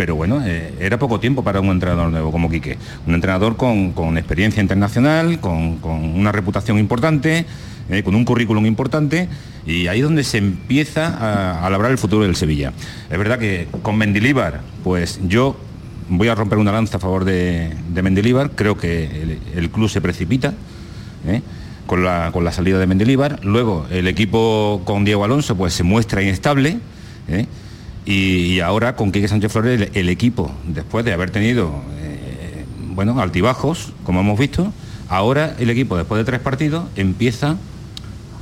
[0.01, 2.79] Pero bueno, eh, era poco tiempo para un entrenador nuevo como Quique.
[3.07, 7.45] Un entrenador con, con experiencia internacional, con, con una reputación importante,
[7.91, 9.29] eh, con un currículum importante,
[9.67, 12.73] y ahí es donde se empieza a, a labrar el futuro del Sevilla.
[13.11, 15.55] Es verdad que con Mendilíbar, pues yo
[16.09, 20.01] voy a romper una lanza a favor de, de Mendilíbar, creo que el, club se
[20.01, 20.55] precipita.
[21.27, 21.43] ¿eh?
[21.87, 25.83] Con la, con la salida de Mendilíbar, luego el equipo con Diego Alonso pues se
[25.83, 26.79] muestra inestable.
[28.11, 33.93] Y, ahora con Quique Sánchez Flores el, equipo, después de haber tenido eh, bueno, altibajos,
[34.05, 34.73] como hemos visto,
[35.09, 37.57] ahora el equipo después de tres partidos empieza,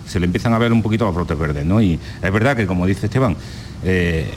[0.06, 1.82] se le empiezan a ver un poquito los brotes verdes, ¿no?
[1.82, 3.36] Y es verdad que como dice Esteban,
[3.84, 4.30] eh,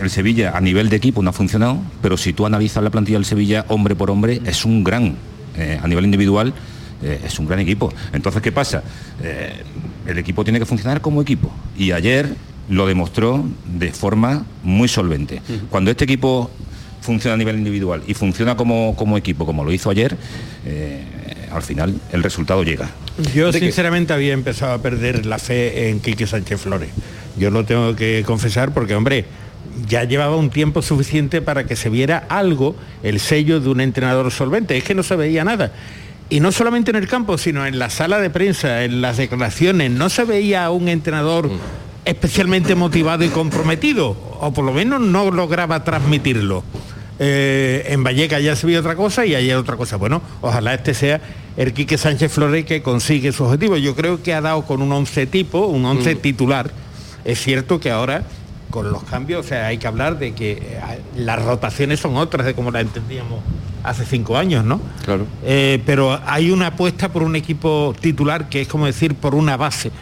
[0.00, 3.18] el Sevilla a nivel de equipo no ha funcionado, pero si tú analizas la plantilla
[3.18, 5.16] del Sevilla hombre por hombre, es un gran,
[5.56, 6.54] eh, a nivel individual,
[7.02, 7.92] es un gran equipo.
[8.12, 8.84] Entonces, ¿qué pasa?
[10.06, 11.50] El equipo tiene que funcionar como equipo.
[11.76, 12.36] Y ayer
[12.68, 15.42] lo demostró de forma muy solvente.
[15.70, 16.50] Cuando este equipo
[17.00, 20.16] funciona a nivel individual y funciona como, como equipo, como lo hizo ayer,
[20.64, 21.04] eh,
[21.50, 22.90] al final el resultado llega.
[23.34, 26.90] Yo sinceramente había empezado a perder la fe en Quique Sánchez Flores.
[27.36, 29.26] Yo lo tengo que confesar porque, hombre,
[29.88, 34.30] ya llevaba un tiempo suficiente para que se viera algo, el sello de un entrenador
[34.30, 34.76] solvente.
[34.76, 35.72] Es que no se veía nada.
[36.30, 39.90] Y no solamente en el campo, sino en la sala de prensa, en las declaraciones,
[39.90, 41.50] no se veía a un entrenador
[42.04, 46.64] especialmente motivado y comprometido, o por lo menos no lograba transmitirlo.
[47.18, 49.96] Eh, en Valleca ya se vio otra cosa y ayer otra cosa.
[49.96, 51.20] Bueno, ojalá este sea
[51.56, 53.76] el Quique Sánchez Flores que consigue su objetivo.
[53.76, 56.70] Yo creo que ha dado con un once tipo, un once titular.
[57.24, 58.24] Es cierto que ahora
[58.70, 60.80] con los cambios, o sea, hay que hablar de que eh,
[61.14, 63.40] las rotaciones son otras de como las entendíamos
[63.84, 64.80] hace cinco años, ¿no?
[65.04, 65.26] Claro.
[65.44, 69.56] Eh, pero hay una apuesta por un equipo titular que es como decir por una
[69.56, 69.92] base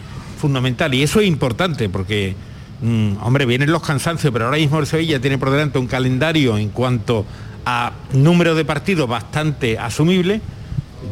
[0.40, 2.35] fundamental y eso es importante porque
[2.83, 6.59] mm, hombre vienen los cansancios pero ahora mismo el Sevilla tiene por delante un calendario
[6.59, 7.24] en cuanto
[7.64, 10.40] a número de partidos bastante asumible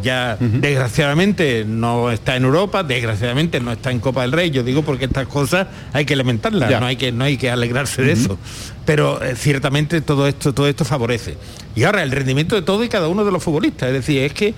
[0.02, 4.82] ya desgraciadamente no está en Europa, desgraciadamente no está en Copa del Rey, yo digo
[4.82, 6.78] porque estas cosas hay que lamentarlas, Ya.
[6.80, 8.38] no hay que, no hay que alegrarse de eso.
[8.84, 11.36] Pero eh, ciertamente todo esto, todo esto favorece.
[11.74, 14.32] Y ahora el rendimiento de todo y cada uno de los futbolistas, es decir, es
[14.34, 14.54] que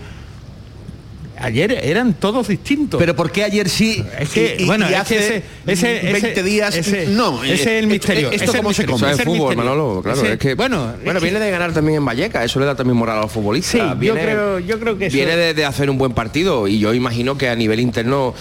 [1.41, 2.99] ayer eran todos distintos.
[2.99, 4.05] Pero ¿por qué ayer sí?
[4.19, 7.67] Es que, y- bueno, y hace ese, ese, 20 ese- días ese- no, ese es
[7.67, 8.31] el misterio.
[8.31, 9.11] esto cómo se come.
[9.13, 9.57] es el fútbol.
[9.57, 12.61] Manolo, claro, es que bueno, bueno, es viene que- de ganar también en Valleca, eso
[12.61, 13.73] le da también moral a los futbolistas.
[13.99, 16.79] Sí, yo creo- yo creo que eso- viene de, de hacer un buen partido y
[16.79, 18.35] yo imagino que a nivel interno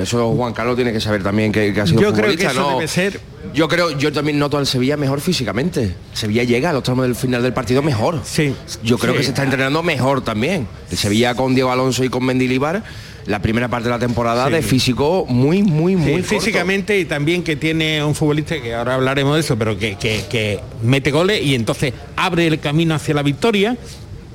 [0.00, 2.60] eso Juan Carlos tiene que saber también que, que ha sido Yo creo que eso
[2.60, 2.70] ¿no?
[2.76, 3.20] debe ser-
[3.54, 5.94] Yo creo, yo también noto al Sevilla mejor físicamente.
[6.14, 8.20] Sevilla llega a los tramos del final del partido mejor.
[8.24, 8.54] Sí.
[8.82, 9.18] Yo creo Sí.
[9.18, 10.66] que se está entrenando mejor también.
[10.90, 12.82] El Sevilla con Diego Alonso y con Mendilibar,
[13.26, 14.52] la primera parte de la temporada Sí.
[14.54, 16.28] de físico muy, muy, muy Sí, corto.
[16.40, 20.24] físicamente y también que tiene un futbolista que ahora hablaremos de eso, pero que, que-
[20.28, 23.76] que mete goles y entonces abre el camino hacia la victoria.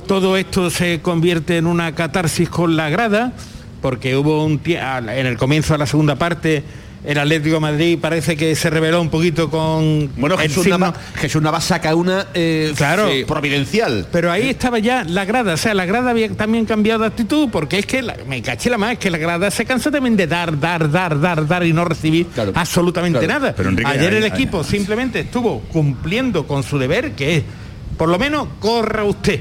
[0.07, 3.33] Todo esto se convierte en una catarsis con la grada,
[3.81, 6.63] porque hubo un en el comienzo de la segunda parte
[7.05, 11.41] el Atlético de Madrid parece que se reveló un poquito con Bueno, Jesús Navas, Jesús
[11.61, 13.09] saca una eh, Claro.
[13.09, 14.05] sí, providencial.
[14.11, 17.47] Pero ahí estaba ya la grada, o sea, la grada había también cambiado de actitud,
[17.53, 20.17] porque es que, la- me caché la más, es que la grada se cansó también
[20.17, 23.39] de dar, dar, dar, dar, dar y no recibir absolutamente Claro.
[23.39, 23.53] nada.
[23.55, 27.43] Pero, Enrique, Ayer hay- el hay- equipo simplemente estuvo cumpliendo con su deber, que es,
[27.97, 29.39] por lo menos corra usted,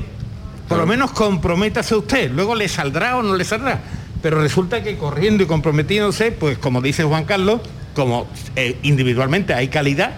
[0.68, 3.80] por lo menos comprométase usted, luego le saldrá o no le saldrá.
[4.22, 7.60] Pero resulta que corriendo y comprometiéndose, pues como dice Juan Carlos,
[7.94, 8.26] como
[8.56, 10.12] eh, individualmente hay calidad,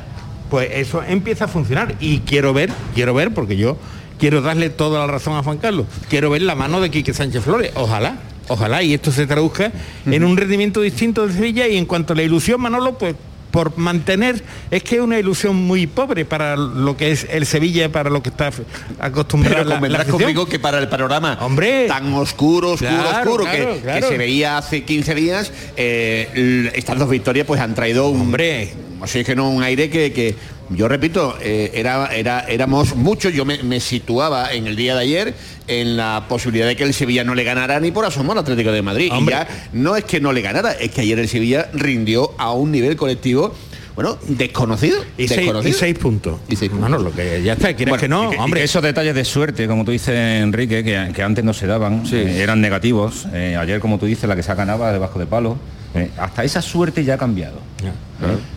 [0.49, 1.95] pues eso empieza a funcionar.
[2.01, 3.77] Y quiero ver, quiero ver, porque yo
[4.19, 7.43] quiero darle toda la razón a Juan Carlos, quiero ver la mano de Quique Sánchez
[7.43, 8.19] Flores, ojalá.
[8.49, 9.71] Ojalá y esto se traduzca
[10.07, 13.15] en un rendimiento distinto de Sevilla y en cuanto a la ilusión, Manolo, pues
[13.51, 17.91] por mantener, es que es una ilusión muy pobre para lo que es el Sevilla,
[17.91, 18.51] para lo que está
[18.99, 21.87] acostumbrado Pero la- la conmigo que para el panorama Hombre.
[21.87, 24.01] tan oscuro, oscuro, Claro, oscuro claro, que, claro.
[24.01, 28.73] que se veía hace 15 días, eh, estas dos victorias pues han traído un Hombre.
[29.01, 30.35] oxígeno, un aire que, que
[30.71, 35.01] yo repito, eh, era, era, éramos muchos, yo me, me situaba en el día de
[35.03, 35.35] ayer
[35.67, 38.73] en la posibilidad de que el Sevilla no le ganara ni por asomo al Atlético
[38.73, 39.11] de Madrid.
[39.13, 39.35] Hombre.
[39.35, 42.53] Y ya no es que no le ganara, es que ayer el Sevilla rindió a
[42.53, 43.55] un nivel colectivo,
[43.97, 44.99] bueno, desconocido.
[45.19, 45.77] Y seis, desconocido.
[45.77, 46.41] y seis puntos.
[46.79, 48.61] Bueno, lo que ya está, quieres Bueno, que no, y que- y hombre.
[48.61, 52.05] que esos detalles de suerte, como tú dices, Enrique, que, que antes no se daban,
[52.13, 53.27] eh, eran negativos.
[53.35, 55.59] Eh, ayer, como tú dices, la que se ganaba debajo de palo.
[55.95, 57.61] Eh, hasta esa suerte ya ha cambiado.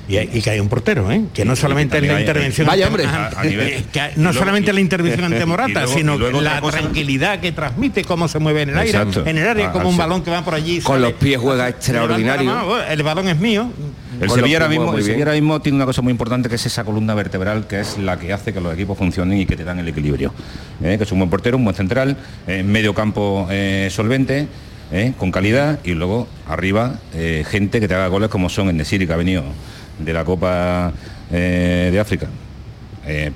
[0.10, 1.24] Y, hay- y que hay un portero, ¿eh?
[1.34, 3.17] que no solamente es la intervención Vaya, ante- hombre.
[3.17, 5.93] ante- A- a nivel- que hay- y no luego- solamente la intervención ante Morata, luego-
[5.98, 9.24] sino la cosa- tranquilidad que transmite, cómo se mueve en el aire, Exacto.
[9.26, 10.82] en el área, Ah, como un balón que va por allí.
[10.82, 12.43] Con sale, los pies juega extraordinario.
[12.53, 13.70] mano, el balón es mío.
[14.20, 15.03] El Sevilla, ahora mismo, el.
[15.03, 17.97] Sevilla ahora mismo tiene una cosa muy importante que es esa columna vertebral que es
[17.97, 20.34] la que hace que los equipos funcionen y que te dan el equilibrio.
[20.84, 22.16] Eh, que es un buen portero, un buen central,
[22.47, 24.47] eh, medio campo eh, solvente,
[24.92, 28.78] eh, con calidad y luego arriba eh, gente que te haga goles como son en
[28.78, 29.44] Nesiri que ha venido
[30.00, 30.92] de la Copa
[31.32, 32.28] eh, de África.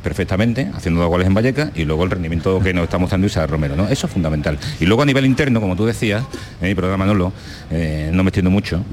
[0.02, 3.50] perfectamente, haciendo dos goles en Valleca y luego el rendimiento que nos está mostrando Isaac
[3.50, 3.90] Romero, ¿no?
[3.90, 4.58] Eso es fundamental.
[4.80, 6.24] Y luego a nivel interno, como tú decías,
[6.60, 7.34] programa Manolo,
[7.70, 8.86] no me extiendo mucho,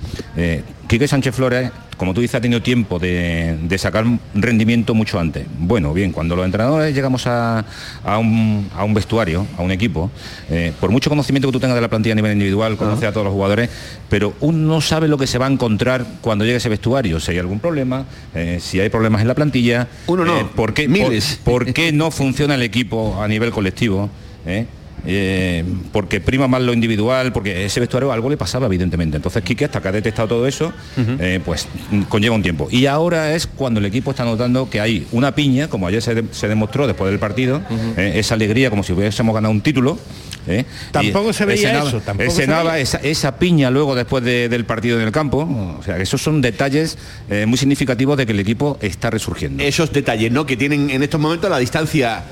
[0.89, 5.47] Quique Sánchez Flores, como tú dices, ha tenido tiempo de, de sacar rendimiento mucho antes.
[5.59, 7.65] Bueno, bien, cuando los entrenadores llegamos a,
[8.05, 10.11] a un, a un vestuario, a un equipo,
[10.51, 13.13] eh, por mucho conocimiento que tú tengas de la plantilla a nivel individual, conoce a
[13.13, 13.71] todos los jugadores,
[14.09, 17.21] pero uno no sabe lo que se va a encontrar cuando llegue a ese vestuario,
[17.21, 20.75] si hay algún problema, eh, si hay problemas en la plantilla, Uno no, eh, ¿por,
[20.75, 21.41] qué, miles.
[21.45, 24.11] Por, por qué no funciona el equipo a nivel colectivo?
[24.47, 24.67] eh?
[25.07, 29.17] Eh, porque prima más lo individual, porque ese vestuario algo le pasaba evidentemente.
[29.17, 31.69] Entonces Quique, hasta que ha detectado todo eso, eh, pues
[32.09, 32.69] conlleva un tiempo.
[32.71, 36.15] Y ahora es cuando el equipo está notando que hay una piña, como ayer se,
[36.15, 37.61] de- se demostró después del partido,
[37.99, 39.99] eh, esa alegría como si hubiésemos ganado un título.
[40.47, 42.79] eh, Tampoco se veía ese eso, tampoco ese se veía.
[42.79, 45.41] esa, esa piña luego después de- del partido en el campo.
[45.79, 46.97] O sea, que esos son detalles
[47.29, 49.63] eh, muy significativos de que el equipo está resurgiendo.
[49.63, 50.47] Esos detalles, ¿no?
[50.47, 52.23] Que tienen en estos momentos la distancia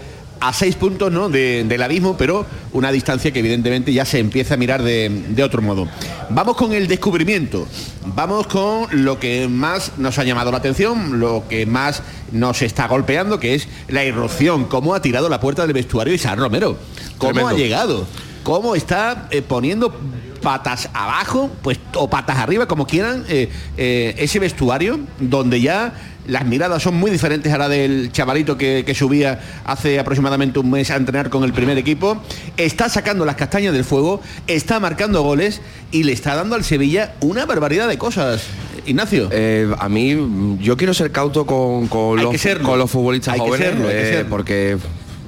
[0.42, 1.28] a seis puntos ¿no?
[1.28, 5.42] de- del abismo, pero una distancia que evidentemente ya se empieza a mirar de, de
[5.44, 5.88] otro modo.
[6.30, 7.66] Vamos con el descubrimiento,
[8.06, 12.88] vamos con lo que más nos ha llamado la atención, lo que más nos está
[12.88, 16.76] golpeando, que es la irrupción, cómo ha tirado la puerta del vestuario Isaac Romero,
[17.18, 17.48] cómo Tremendo.
[17.48, 18.06] ha llegado,
[18.42, 19.94] cómo está eh, poniendo
[20.42, 25.94] patas abajo, pues o patas arriba, como quieran, eh, eh, ese vestuario donde ya
[26.26, 30.70] las miradas son muy diferentes a la del chavalito que, que subía hace aproximadamente un
[30.70, 32.22] mes a entrenar con el primer equipo.
[32.56, 35.60] Está sacando las castañas del fuego, está marcando goles
[35.90, 38.44] y le está dando al Sevilla una barbaridad de cosas.
[38.86, 39.28] Ignacio.
[39.30, 43.68] Eh, a mí, yo quiero ser cauto con, los, con los futbolistas Hay que jóvenes,
[43.68, 44.30] hay que eh, serlo.
[44.30, 44.76] porque,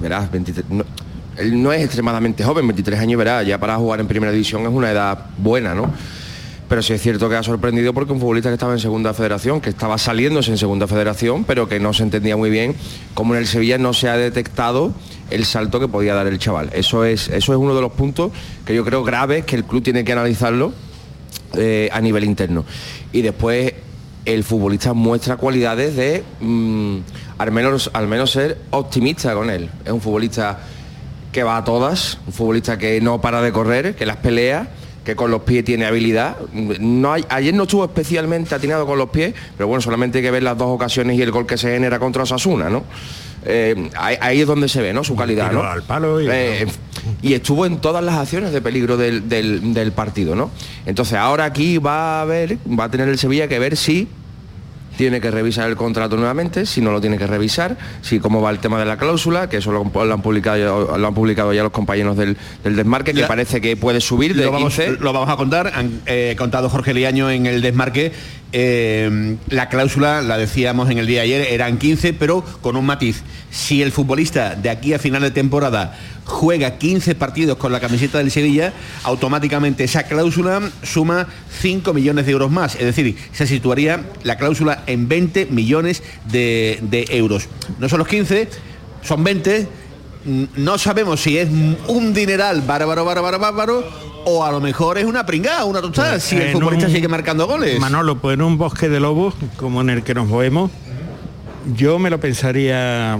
[0.01, 0.85] verás, 23, no,
[1.37, 4.69] él no es extremadamente joven, 23 años, verás, ya para jugar en primera división es
[4.69, 5.93] una edad buena, ¿no?
[6.69, 9.61] Pero sí es cierto que ha sorprendido porque un futbolista que estaba en segunda federación,
[9.61, 12.75] que estaba saliéndose en segunda federación, pero que no se entendía muy bien
[13.13, 14.95] cómo en el Sevilla no se ha detectado
[15.31, 16.71] el salto que podía dar el chaval.
[16.73, 18.33] Eso es, eso es uno de los puntos
[18.65, 20.73] que yo creo graves que el club tiene que analizarlo
[21.57, 22.65] eh, a nivel interno.
[23.13, 23.75] Y después
[24.25, 26.99] el futbolista muestra cualidades de mm,
[27.39, 29.69] al, menos, al menos ser optimista con él.
[29.85, 30.61] Es un futbolista
[31.31, 34.69] que va a todas, un futbolista que no para de correr, que las pelea,
[35.05, 36.37] que con los pies tiene habilidad.
[36.53, 40.31] No hay- ayer no estuvo especialmente atinado con los pies, pero bueno, solamente hay que
[40.31, 42.85] ver las dos ocasiones y el gol que se genera contra Osasuna, ¿no?
[43.47, 45.05] Eh, ahí, ahí es donde se ve, ¿no?
[45.05, 45.63] Su calidad, ¿no?
[45.63, 46.67] al palo y- Eh,
[47.21, 50.51] y estuvo en todas las acciones de peligro del, del- del partido, ¿no?
[50.87, 54.09] Entonces ahora aquí va a ver, va a tener el Sevilla que ver si
[54.97, 58.51] tiene que revisar el contrato nuevamente, si no lo tiene que revisar, si cómo va
[58.51, 61.63] el tema de la cláusula, que eso lo, lo han publicado lo han publicado ya
[61.63, 64.99] los compañeros del, del desmarque, que parece que puede subir de lo vamos, 15.
[65.01, 68.13] lo vamos a contar, han eh, contado Jorge Liaño en el desmarque.
[68.55, 72.87] Eh, la cláusula, la decíamos en el día de ayer, eran 15, pero con un
[72.87, 73.23] matiz.
[73.51, 78.19] Si el futbolista de aquí a final de temporada juega 15 partidos con la camiseta
[78.19, 81.27] del Sevilla, automáticamente esa cláusula suma
[81.61, 82.77] 5 millones de euros más.
[82.77, 87.49] Es decir, se situaría la cláusula en 20 millones de, de euros.
[87.79, 88.49] No son los 15,
[89.03, 89.69] son 20
[90.25, 91.49] Mm, no sabemos si es
[91.87, 93.85] un dineral bárbaro, bárbaro, bárbaro,
[94.27, 97.47] o a lo mejor es una pringada, una tostada, si el futbolista un- sigue marcando
[97.47, 97.79] goles.
[97.81, 100.71] Manolo, pues en un bosque de lobos, como en el que nos movemos,
[101.77, 103.19] yo me lo pensaría,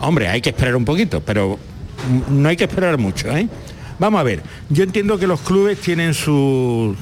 [0.00, 1.58] hombre, hay que esperar un poquito, pero
[2.30, 3.48] no hay que esperar mucho, ¿eh?
[3.98, 6.94] Vamos a ver, yo entiendo que los clubes tienen su,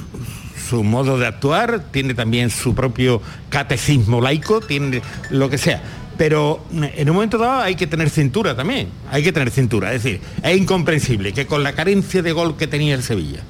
[0.69, 5.83] su modo de actuar, tiene también su propio catecismo laico, tiene lo que sea.
[6.17, 9.93] Pero mm, en un momento dado hay que tener cintura también, hay que tener cintura.
[9.93, 13.41] Es decir, es incomprensible que con la carencia de gol que tenía el Sevilla,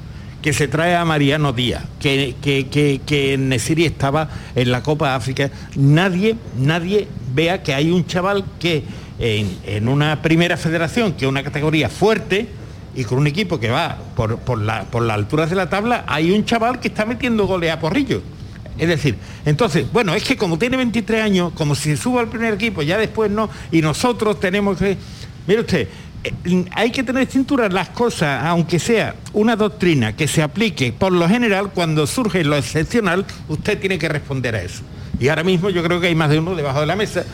[0.43, 5.15] que se trae a Mariano Díaz, que, que, que, que Nesiri estaba en la Copa
[5.15, 8.85] África, nadie, nadie vea que hay un chaval que
[9.19, 12.49] en, en una primera federación, que es una categoría fuerte,
[12.97, 16.05] y con un equipo que va por, por, la, por las alturas de la tabla,
[16.07, 18.23] hay un chaval que está metiendo goles a porrillo.
[18.79, 22.29] Es decir, entonces, bueno, es que como tiene 23 años, como si se suba al
[22.29, 24.97] primer equipo, ya después no, y nosotros tenemos que...
[25.47, 25.89] Mire usted,
[26.25, 31.13] eh, hay que tener cintura las cosas, aunque sea una doctrina que se aplique por
[31.13, 34.83] lo general, cuando surge lo excepcional, usted tiene que responder a eso.
[35.21, 37.25] Y ahora mismo yo creo que hay más de uno debajo de la mesa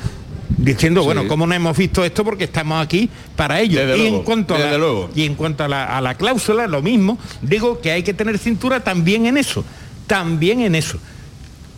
[0.58, 1.06] diciendo, Sí.
[1.06, 2.24] bueno, ¿cómo no hemos visto esto?
[2.24, 3.80] Porque estamos aquí para ello.
[3.80, 5.10] Desde y, luego, en cuanto a desde la, luego.
[5.14, 8.36] y en cuanto a la, a la cláusula, lo mismo, digo que hay que tener
[8.38, 9.64] cintura también en eso,
[10.06, 10.98] también en eso.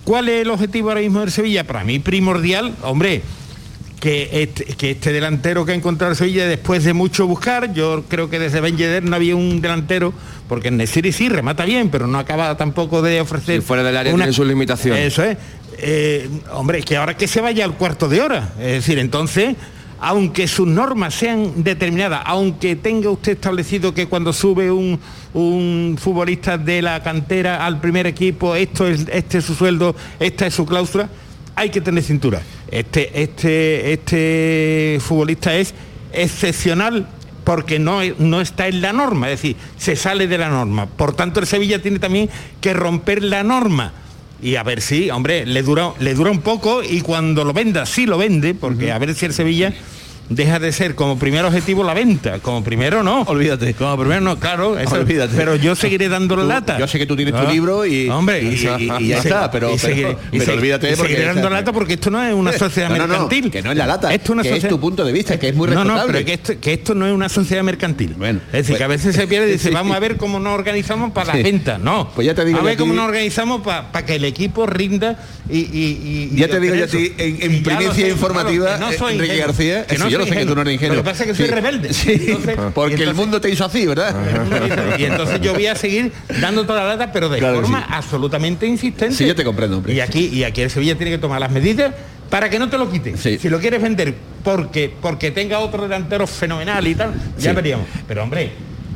[0.05, 1.65] ¿Cuál es el objetivo ahora mismo del Sevilla?
[1.65, 3.23] Para mí primordial, hombre,
[4.01, 8.03] que este, que este delantero que ha encontrado el Sevilla después de mucho buscar, yo
[8.09, 10.13] creo que desde Ben Yedder no había un delantero,
[10.49, 13.61] porque en Nesiri sí remata bien, pero no acaba tampoco de ofrecer...
[13.61, 15.07] Si fuera del área una- tiene sus limitaciones.
[15.13, 15.39] Eso es.
[15.79, 18.55] eh, hombre, es que ahora que se vaya al cuarto de hora.
[18.59, 19.55] Es decir, entonces,
[20.01, 24.99] aunque sus normas sean determinadas, aunque tenga usted establecido que cuando sube un,
[25.35, 30.47] un futbolista de la cantera al primer equipo, esto es, este es su sueldo, esta
[30.47, 31.09] es su cláusula,
[31.55, 32.43] hay que tener cintura.
[32.71, 35.75] Este, este, este futbolista es
[36.13, 37.07] excepcional
[37.45, 40.87] porque no, no está en la norma, es decir, se sale de la norma.
[40.87, 42.31] Por tanto, el Sevilla tiene también
[42.61, 43.93] que romper la norma.
[44.41, 47.87] Y a ver si, hombre, le dura, le dura un poco y cuando lo venda,
[47.87, 49.73] sí lo vende, porque a ver si el Sevilla
[50.29, 53.23] deja de ser como primer objetivo la venta, como primero no.
[53.23, 53.75] Olvídate.
[53.75, 55.35] Como primero no, claro, eso- Olvídate.
[55.37, 56.79] pero yo seguiré dando la lata.
[56.79, 59.51] yo sé que tú tienes tu Ah, libro y- hombre, y- y- y ya está,
[59.51, 62.33] pero- pero- seguiré- y pero se- olvídate porque- seguiré dando lata porque esto no es
[62.35, 63.51] una sociedad No, no, no, mercantil.
[63.51, 65.49] que no es la lata, Esto es una que es tu punto de vista, que
[65.49, 66.13] es muy No, no, respetable.
[66.13, 68.17] pero que esto, que esto no es una sociedad mercantil.
[68.23, 69.75] es decir, que a veces se pierde y dice, sí.
[69.75, 71.39] vamos a ver cómo nos organizamos para Sí.
[71.39, 71.81] las ventas.
[71.81, 75.19] No, Pues ya te digo a ver cómo nos organizamos para que el equipo rinda
[75.51, 76.31] y...
[76.37, 80.09] Ya te digo yo a ti, en, en primicia informativa, no Enrique García, que no
[80.13, 80.97] yo lo soy sé que tú no eres ingenuo.
[80.97, 81.51] Lo que pasa es que soy Sí.
[81.53, 81.93] rebelde.
[81.93, 84.15] Sí, Entonces- porque el mundo te hizo así, ¿verdad?
[84.99, 87.87] y entonces yo voy a seguir dando toda la lata, pero de Claro forma sí.
[87.91, 89.15] absolutamente insistente.
[89.15, 89.95] Sí, yo te comprendo, hombre.
[89.95, 91.93] Y aquí, y aquí el Sevilla tiene que tomar las medidas
[92.31, 93.17] para que no te lo quite.
[93.17, 97.57] Si lo quieres vender porque, porque tenga otro delantero fenomenal y tal, ya Sí.
[97.57, 97.87] veríamos.
[98.09, 98.53] Pero hombre,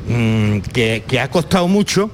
[0.07, 2.09] mm, que, que ha costado mucho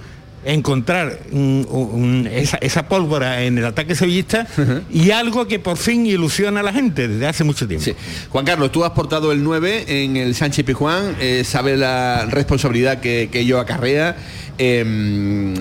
[0.46, 4.48] encontrar un- esa, esa pólvora en el ataque sevillista
[4.92, 7.86] y algo que por fin ilusiona a la gente desde hace mucho tiempo.
[8.30, 13.00] Juan Carlos, tú has portado el 9 en el Sánchez Pijuán, eh, sabe la responsabilidad
[13.00, 14.16] que, que ello acarrea.
[14.58, 15.54] Eh,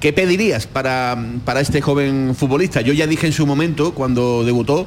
[0.00, 2.80] ¿Qué pedirías para, para este joven futbolista?
[2.80, 4.86] Yo ya dije en su momento, cuando debutó,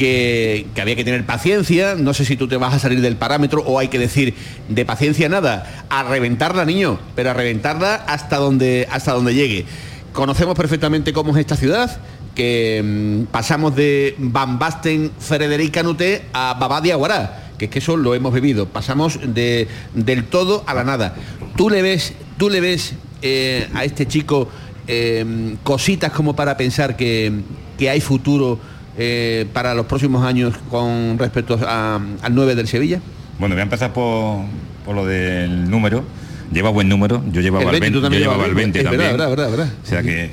[0.00, 3.62] que, había que tener paciencia, no sé si tú te vas a salir del parámetro
[3.66, 4.32] o hay que decir
[4.70, 9.66] de paciencia nada, a reventarla niño, pero a reventarla hasta donde, hasta donde llegue.
[10.14, 12.00] Conocemos perfectamente cómo es esta ciudad,
[12.34, 17.80] que mm, pasamos de Van Basten, Frederic Canuté a Babá de Aguará, que es que
[17.80, 21.14] eso lo hemos vivido, pasamos de, del todo a la nada.
[21.58, 24.48] ¿Tú le ves, tú le ves eh, a este chico
[24.88, 27.32] eh, cositas como para pensar que,
[27.76, 28.58] que hay futuro
[29.02, 33.00] eh, para los próximos años con respecto a- al 9 del Sevilla?
[33.38, 34.40] Bueno, voy a empezar por,
[34.84, 36.04] por lo del número.
[36.52, 38.54] Lleva buen número, yo llevaba El el 20, 20, tú también yo llevaba llevabas el
[38.56, 39.16] 20 es verdad, también.
[39.18, 39.72] verdad, verdad, verdad.
[39.82, 40.30] O sea que,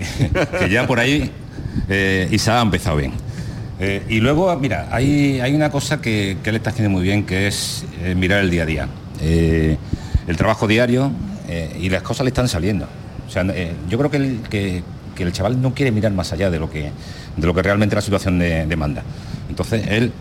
[0.60, 1.32] que ya por ahí
[1.88, 3.14] eh, Isa ha empezado bien.
[3.80, 7.24] Eh, y luego, mira, hay, hay una cosa que, que él está haciendo muy bien,
[7.24, 8.88] que es eh, mirar el día a día.
[9.22, 11.12] El trabajo diario
[11.80, 12.88] y las cosas le están saliendo.
[13.28, 13.44] O sea,
[13.90, 14.84] yo creo que el, que,
[15.16, 16.92] que el chaval no quiere mirar más allá de lo que,
[17.38, 19.04] de lo que realmente la situación de- demanda.
[19.50, 20.12] Entonces, él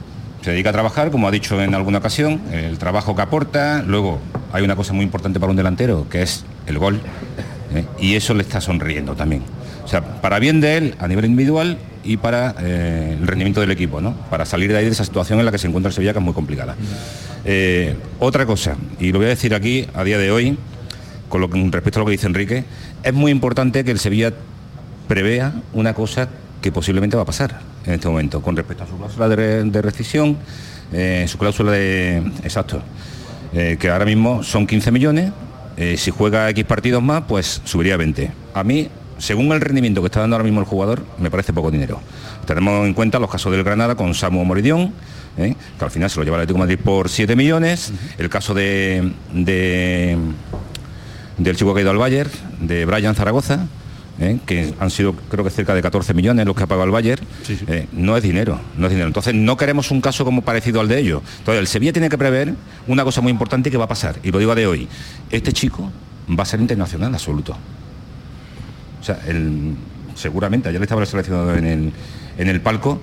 [0.43, 4.21] se dedica a trabajar, como ha dicho en alguna ocasión, el trabajo que aporta, luego
[4.53, 7.01] hay una cosa muy importante para un delantero, que es el gol,
[7.75, 7.85] ¿eh?
[7.99, 9.43] y eso le está sonriendo también.
[9.85, 13.71] O sea, para bien de él a nivel individual y para eh, el rendimiento del
[13.73, 14.13] equipo, ¿no?
[14.31, 16.19] Para salir de ahí de esa situación en la que se encuentra el Sevilla, que
[16.21, 16.77] es muy complicada.
[17.45, 20.59] Eh, otra cosa, y lo voy a decir aquí a día de hoy,
[21.29, 22.65] con, con respecto a lo que dice Enrique,
[23.03, 24.33] es muy importante que el Sevilla
[25.09, 26.29] prevea una cosa
[26.67, 29.83] que posiblemente va a pasar en este momento, con respecto a su cláusula de, de
[29.83, 30.37] rescisión,
[30.93, 32.17] eh, su cláusula de...
[32.43, 32.83] Exacto,
[33.53, 35.31] eh, que ahora mismo son 15 millones,
[35.77, 38.33] eh, si juega X partidos más, pues subiría a 20.
[38.53, 38.89] A mí,
[39.19, 42.01] según el rendimiento que está dando ahora mismo el jugador, me parece poco dinero.
[42.47, 44.93] Tenemos en cuenta los casos del Granada con Samu Moridión,
[45.39, 45.55] ¿eh?
[45.79, 48.55] que al final se lo lleva el Atlético de Madrid por 7 millones, el caso
[48.55, 50.19] de, de-
[51.39, 53.67] del chico que ha ido al Bayern, de Brian Zaragoza,
[54.21, 54.39] ¿eh?
[54.47, 57.23] que han sido creo que cerca de 14 millones los que ha pagado el Bayern,
[57.69, 59.09] eh, no es dinero, no es dinero.
[59.09, 61.23] Entonces no queremos un caso como parecido al de ellos.
[61.39, 62.55] Entonces el Sevilla tiene que prever
[62.87, 64.89] una cosa muy importante que va a pasar, y lo digo a de hoy,
[65.31, 65.91] este chico
[66.39, 67.57] va a ser internacional absoluto.
[69.01, 69.75] O sea, el-
[70.15, 71.93] seguramente, ayer le estaba el seleccionador en el,
[72.39, 73.01] en el palco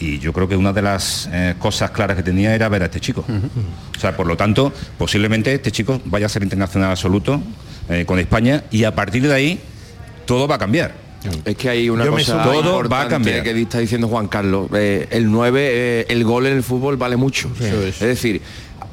[0.00, 2.86] y yo creo que una de las eh, cosas claras que tenía era ver a
[2.86, 3.24] este chico.
[3.96, 7.40] O sea, por lo tanto, posiblemente este chico vaya a ser internacional absoluto
[7.88, 9.60] eh, con España y a partir de ahí
[10.24, 11.04] todo va a cambiar.
[11.44, 12.42] Es que hay una Yo cosa.
[12.42, 13.42] Todo importante va a cambiar.
[13.42, 14.68] que está diciendo Juan Carlos.
[14.74, 17.50] Eh, el 9, eh, el gol en el fútbol vale mucho.
[17.60, 18.42] Es decir,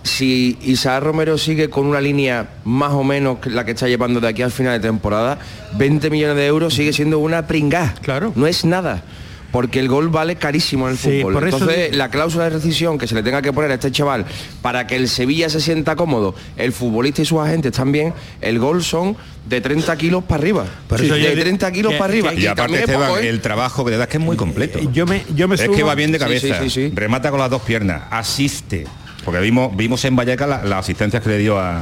[0.04, 4.20] si Isaac Romero sigue con una línea más o menos que la que está llevando
[4.20, 5.40] de aquí al final de temporada,
[5.74, 7.96] 20 millones de euros sigue siendo una pringá.
[8.02, 8.32] Claro.
[8.36, 9.04] No es nada.
[9.52, 11.34] Porque el gol vale carísimo en el Sí, fútbol.
[11.34, 13.74] por eso Entonces, digo- la cláusula de rescisión que se le tenga que poner a
[13.74, 14.26] este chaval
[14.62, 18.82] para que el Sevilla se sienta cómodo, el futbolista y sus agentes también, el gol
[18.84, 19.18] son
[19.49, 20.66] de 30 kilos para arriba.
[20.88, 22.34] Por eso de yo- 30 kilos que- para arriba.
[22.34, 23.28] Y aparte, Esteban, poco, ¿eh?
[23.30, 24.80] el trabajo que le das que es muy completo.
[24.93, 26.91] Yo me, yo me es que va bien de cabeza, sí, sí, sí.
[26.95, 28.86] remata con las dos piernas, asiste.
[29.26, 31.82] Porque vimos, vimos en Vallecas la- las asistencias que le dio a,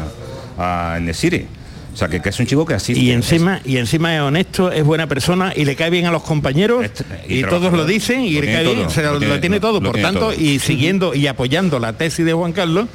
[0.57, 1.45] a Nesiri.
[1.94, 3.00] O sea, que, que es un chico que asiste.
[3.00, 6.24] Y encima, y encima es honesto, es buena persona y le cae bien a los
[6.24, 6.86] compañeros
[7.28, 9.40] y, y todos lo dicen y Lo le cae bien, todo, sea, lo lo, tiene
[9.40, 10.34] tiene todo, Por tiene tanto, todo.
[10.34, 12.88] y siguiendo y apoyando la tesis de Juan Carlos,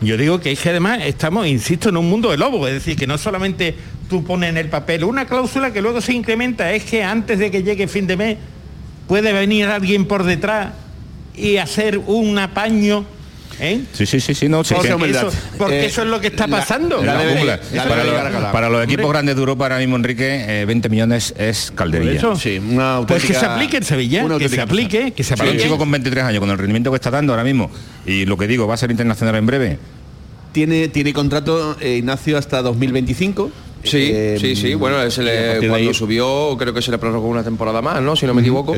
[0.00, 2.96] yo digo que es que además estamos, insisto, en un mundo de lobo, es decir,
[2.96, 3.76] que no solamente
[4.10, 7.50] tú pones en el papel una cláusula que luego se incrementa, es que antes de
[7.50, 8.36] que llegue fin de mes
[9.06, 10.72] puede venir alguien por detrás
[11.36, 13.04] y hacer un apaño.
[13.60, 13.80] ¿Eh?
[13.92, 16.28] Sí, sí, sí, sí, no, sí, Porque, que- eso, porque Eh, eso es lo que
[16.28, 17.02] está la- pasando.
[17.02, 20.64] la para, los, que- para los equipos Hombre, grandes de Europa ahora mismo, Enrique, eh,
[20.64, 22.20] 20 millones es calderilla.
[22.20, 22.36] Por eso.
[22.36, 25.48] Sí, una Pues que se aplique en Sevilla, que se aplique, que se Para un
[25.50, 25.64] aplique.
[25.64, 27.70] chico con 23 años, con el rendimiento que está dando ahora mismo,
[28.06, 29.78] y lo que digo, va a ser internacional en breve.
[30.52, 33.50] Tiene, tiene contrato eh, Ignacio hasta 2025.
[33.84, 34.74] Sí, Eh, sí, sí.
[34.74, 38.14] Bueno, se le, cuando ahí- subió, creo que se le prorrogó una temporada más, ¿no?
[38.14, 38.74] Si no me equivoco.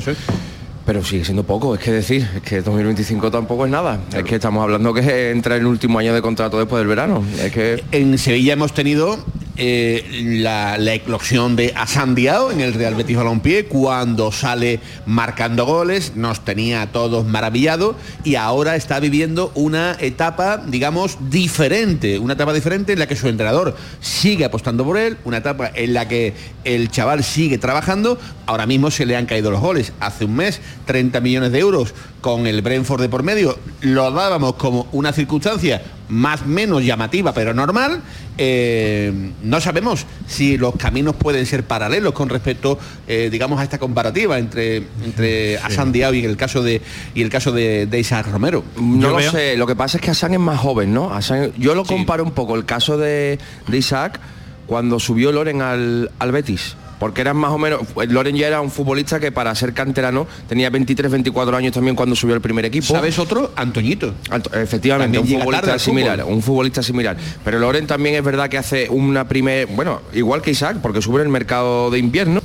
[0.86, 4.00] Pero sigue siendo poco, es que decir, es que 2025 tampoco es nada.
[4.14, 7.24] Es que estamos hablando que entra en el último año de contrato después del verano.
[7.40, 9.18] Es que En Sevilla hemos tenido
[9.56, 15.64] eh, la, la eclosión de Asan Diao en el Real Betis Balompié cuando sale marcando
[15.64, 22.32] goles, nos tenía a todos maravillados y ahora está viviendo una etapa, digamos, diferente, una
[22.32, 26.08] etapa diferente en la que su entrenador sigue apostando por él, una etapa en la
[26.08, 26.34] que
[26.64, 30.60] el chaval sigue trabajando, ahora mismo se le han caído los goles, hace un mes
[30.86, 31.94] 30 millones de euros
[32.24, 37.52] con el Brentford de por medio, lo dábamos como una circunstancia más menos llamativa pero
[37.52, 38.00] normal,
[38.38, 39.12] eh,
[39.42, 44.38] no sabemos si los caminos pueden ser paralelos con respecto, eh, digamos, a esta comparativa
[44.38, 46.80] entre, entre Asan Diao y el caso de
[47.14, 48.64] y el caso de, de Isaac Romero.
[48.80, 51.10] No lo sé, lo que pasa es que Hassan es más joven, ¿no?
[51.14, 54.18] Hassan- yo lo comparo un poco el caso de, de Isaac
[54.66, 56.74] cuando subió Loren al, al Betis.
[57.04, 60.70] Porque eran más o menos, Loren ya era un futbolista que para ser canterano tenía
[60.70, 62.86] 23, 24 años también cuando subió el primer equipo.
[62.86, 63.52] ¿Sabes otro?
[63.56, 64.14] Antoñito.
[64.30, 66.34] Anto- efectivamente, También un futbolista al similar, fútbol.
[66.34, 67.16] un futbolista similar.
[67.44, 71.16] Pero Loren también es verdad que hace una primer, bueno, igual que Isaac, porque sube
[71.20, 72.40] en el mercado de invierno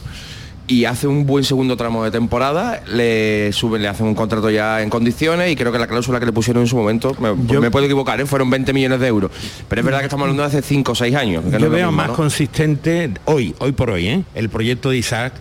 [0.69, 4.83] y hace un buen segundo tramo de temporada, le suben, le hacen un contrato ya
[4.83, 7.71] en condiciones y creo que la cláusula que le pusieron en su momento, me, me
[7.71, 8.27] puedo equivocar, ¿eh?
[8.27, 9.31] fueron 20 millones de euros.
[9.67, 11.43] Pero es verdad que estamos hablando de hace 5 o 6 años.
[11.43, 12.15] que no Yo lo veo mismo, más ¿no?
[12.15, 14.23] consistente hoy, hoy por hoy, ¿eh?
[14.35, 15.33] el proyecto de Isaac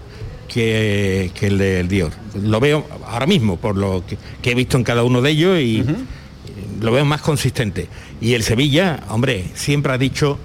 [0.49, 2.13] que, que el del Dior.
[2.43, 5.59] Lo veo ahora mismo por lo que, que he visto en cada uno de ellos
[5.59, 5.85] y
[6.81, 7.87] lo veo más consistente.
[8.23, 10.39] Y el Sevilla, hombre, siempre ha dicho,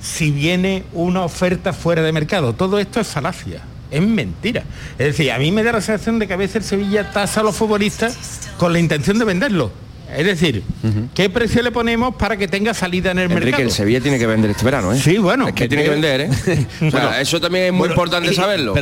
[0.00, 3.60] si viene una oferta fuera de mercado, todo esto es falacia.
[3.94, 4.64] Es mentira.
[4.98, 7.42] Es decir, a mí me da la sensación de que a veces el Sevilla tasa
[7.42, 9.83] a los futbolistas con la intención de venderlo.
[10.16, 10.62] Es decir,
[11.14, 13.62] ¿qué precio le ponemos para que tenga salida en el Enrique, mercado?
[13.64, 14.98] el Sevilla tiene que vender este verano, ¿eh?
[14.98, 15.48] Sí, bueno.
[15.48, 16.28] Es que tiene que vender, ¿eh?
[16.86, 18.74] O sea, Bueno, eso también es muy bueno, importante y- saberlo.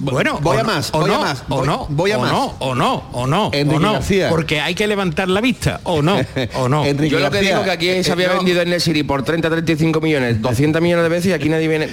[0.00, 2.18] Bueno, voy o a no, más, o voy a no, más, o no, voy a
[2.18, 2.32] o más.
[2.32, 4.28] no, o no, o no, Enrique o no, García.
[4.28, 6.16] porque hay que levantar la vista, o no,
[6.54, 6.84] o no.
[7.10, 10.00] Yo lo que digo que aquí se había vendido en el City por 30, 35
[10.00, 11.88] millones, 200 millones de veces y aquí nadie viene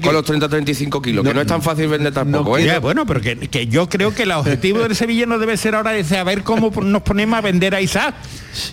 [0.00, 2.64] con los 30, 35 kilos, que no es tan fácil vender tampoco, ¿eh?
[2.64, 5.74] Ya, bueno, pero que, que yo creo que el objetivo del Sevilla no debe ser
[5.74, 8.14] ahora de saber cómo nos ponemos a vender a Isaac.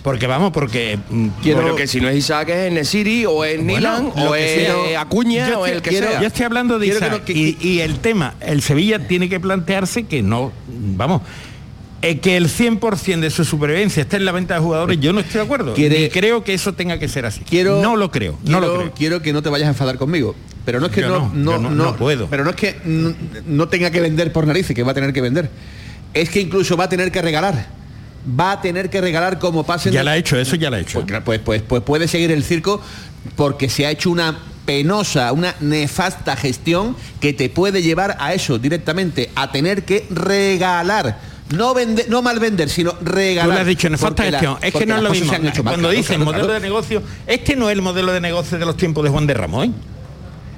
[0.02, 3.62] Porque vamos, porque mm, Pero que si no es Isaac es en City o es
[3.62, 5.00] Nilan o es sea.
[5.00, 6.20] Acuña Yo o estoy- el que quiero- sea.
[6.20, 9.06] Yo estoy hablando de Quiero que Isaac no- que- y, y el tema, el Sevilla
[9.06, 11.22] tiene que plantearse que no, vamos,
[12.02, 15.20] eh, que el 100% de su supervivencia esté en la venta de jugadores, yo no
[15.20, 15.74] estoy de acuerdo.
[15.74, 17.40] Quiere- Ni creo que eso tenga que ser así.
[17.48, 18.94] Quiero- no lo creo, no lo quiero- creo.
[18.94, 20.34] Quiero que no te vayas a enfadar conmigo.
[20.64, 22.26] Pero no es que no, no, no, no- no- no puedo.
[22.28, 23.14] Pero no es que no,
[23.46, 25.50] no tenga que vender por narices, que va a tener que vender.
[26.12, 27.66] Es que incluso va a tener que regalar.
[28.38, 29.90] Va a tener que regalar como pase.
[29.90, 31.04] Ya la ha hecho, eso ya la ha hecho.
[31.06, 32.80] Pues, pues, pues, pues puede seguir el circo
[33.36, 38.58] porque se ha hecho una penosa, una nefasta gestión que te puede llevar a eso
[38.58, 41.18] directamente, a tener que regalar.
[41.54, 43.48] No vender, no mal vender, sino regalar.
[43.48, 44.58] Tú lo has dicho, nefasta Porque la- gestión.
[44.62, 45.32] es que no es lo mismo.
[45.64, 46.60] Cuando dicen claro, modelo claro.
[46.60, 49.34] de negocio, este no es el modelo de negocio de los tiempos de Juan de
[49.34, 49.70] Ramos, ¿eh?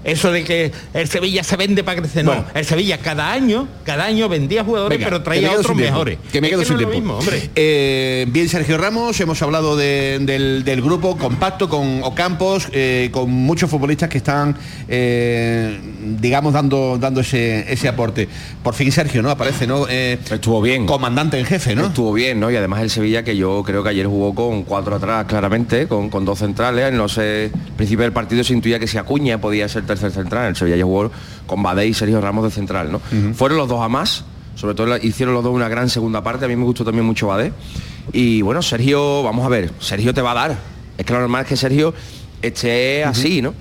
[0.05, 2.45] Eso de que el Sevilla se vende para crecer, no.
[2.55, 6.19] El Sevilla cada año, cada año vendía jugadores, Venga, pero traía otros mejores.
[6.33, 7.15] Que me Es quedo que sin no es lo tiempo.
[7.17, 7.51] mismo, hombre.
[7.55, 13.31] Eh, bien, Sergio Ramos, hemos hablado de- del, del grupo compacto con Ocampos, eh, con
[13.31, 14.57] muchos futbolistas que están,
[14.89, 15.79] eh,
[16.21, 18.29] digamos, dando, dando ese, ese aporte.
[18.63, 19.31] Por fin Sergio, ¿no?
[19.31, 19.87] Aparece, ¿no?
[19.89, 20.87] Eh, Estuvo bien.
[20.87, 21.87] Comandante en jefe, ¿no?
[21.87, 22.51] Estuvo bien, ¿no?
[22.51, 26.11] Y además el Sevilla, que yo creo que ayer jugó con cuatro atrás claramente, con,
[26.11, 26.93] con dos centrales.
[26.93, 30.49] No sé, al principio del partido se intuía que si Acuña podía ser tercer central.
[30.49, 31.11] El Sevilla ya jugó
[31.47, 33.01] con Badé y Sergio Ramos de central, ¿no?
[33.35, 34.25] Fueron los dos a más,
[34.55, 36.45] sobre todo hicieron los dos una gran segunda parte.
[36.45, 37.53] A mí me gustó también mucho Badé.
[38.13, 40.59] Y bueno, Sergio, vamos a ver, Sergio te va a dar.
[40.99, 41.95] Es que lo normal es que Sergio
[42.43, 43.55] esté así, ¿no?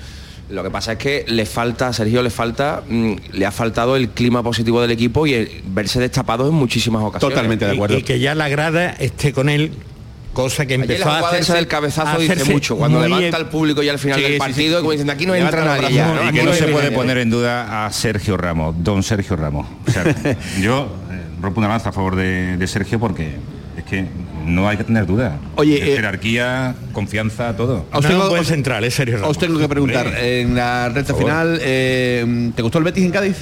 [0.50, 3.96] Lo que pasa es que le falta, a Sergio le falta, mm, le ha faltado
[3.96, 7.38] el clima positivo del equipo y el verse destapado en muchísimas ocasiones.
[7.76, 9.72] Y- Y, que ya la grada esté con él
[10.34, 13.38] cosa que Ayer empezó la a hacerse del cabezazo a dice mucho, cuando muy levanta
[13.38, 14.82] e- al público y al final Sí, del partido, sí.
[14.82, 16.30] como dicen, aquí no Levanta entra nadie ya, ¿no?
[16.30, 19.68] y que no se puede poner en duda a Sergio Ramos, don Sergio Ramos.
[19.88, 20.04] O sea,
[20.62, 23.36] yo eh, rompo una lanza a favor de, de Sergio porque
[23.78, 24.06] es que
[24.46, 25.38] no hay que tener duda.
[25.56, 27.86] Oye, eh, jerarquía, confianza, todo.
[27.94, 29.30] Os tengo, buen os- central, es Ramos.
[29.30, 33.36] os tengo que preguntar, en la recta final, eh, ¿te gustó el Betis en Cádiz?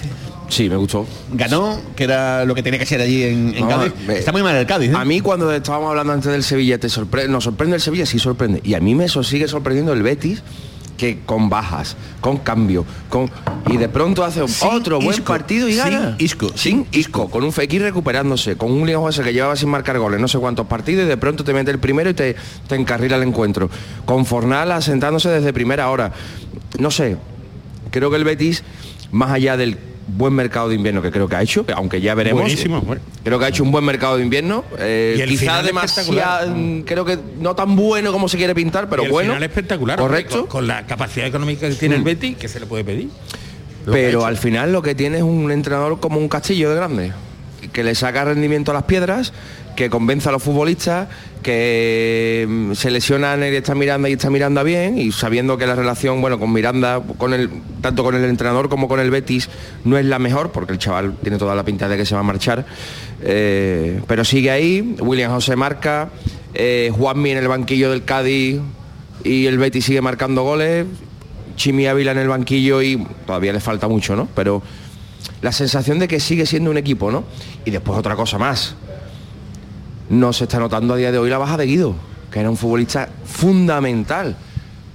[0.49, 1.05] Sí, me gustó.
[1.31, 3.93] Ganó, que era lo que tenía que ser allí en, en No, Cádiz.
[4.07, 4.89] me- Está muy mal el Cádiz.
[4.91, 4.95] ¿eh?
[4.95, 8.19] A mí cuando estábamos hablando antes del Sevilla, te sorprende, nos sorprende el Sevilla, sí
[8.19, 8.59] sorprende.
[8.63, 10.41] Y a mí me so- sigue sorprendiendo el Betis
[10.97, 13.31] que con bajas, con cambio, con
[13.71, 16.15] y de pronto hace Sin otro buen partido y sin gana.
[16.19, 19.97] Isco, sin Isco, con un Fekir recuperándose, con un León José que llevaba sin marcar
[19.97, 22.35] goles, no sé cuántos partidos y de pronto te mete el primero y te,
[22.67, 23.69] te encarrila el encuentro.
[24.03, 26.11] Con Fornal asentándose desde primera hora.
[26.79, 27.15] No sé,
[27.91, 28.63] creo que el Betis,
[29.11, 29.77] más allá del
[30.17, 32.41] buen mercado de invierno que creo que ha hecho, aunque ya veremos.
[32.41, 33.01] Buenísimo, bueno.
[33.23, 34.63] Creo que ha hecho un buen mercado de invierno.
[34.77, 39.05] eh, quizá demasiado, mm, creo que no tan bueno como se quiere pintar, pero Y
[39.05, 39.29] el bueno.
[39.33, 39.99] final espectacular.
[39.99, 40.41] Correcto.
[40.41, 43.09] Con, con la capacidad económica que tiene el Betis, que se le puede pedir.
[43.85, 47.13] Pero al final lo que tiene es un entrenador como un castillo de grande,
[47.73, 49.33] que le saca rendimiento a las piedras,
[49.75, 51.07] que convence a los futbolistas,
[51.41, 55.75] que mm, se lesionan y está Miranda y está Miranda bien, y sabiendo que la
[55.75, 57.49] relación, bueno, con Miranda, con el,
[57.81, 59.49] tanto con el entrenador como con el Betis,
[59.85, 62.21] no es la mejor, porque el chaval tiene toda la pinta de que se va
[62.21, 62.65] a marchar.
[63.21, 66.09] eh, pero sigue ahí, William José marca,
[66.53, 68.59] eh, Juanmi en el banquillo del Cádiz
[69.23, 70.85] y el Betis sigue marcando goles.
[71.55, 74.29] Chimi Ávila en el banquillo y todavía le falta mucho, ¿no?
[74.33, 74.63] Pero
[75.41, 77.25] la sensación de que sigue siendo un equipo, ¿no?
[77.65, 78.75] Y después otra cosa más.
[80.09, 81.95] No se está notando a día de hoy la baja de Guido,
[82.31, 84.35] que era un futbolista fundamental.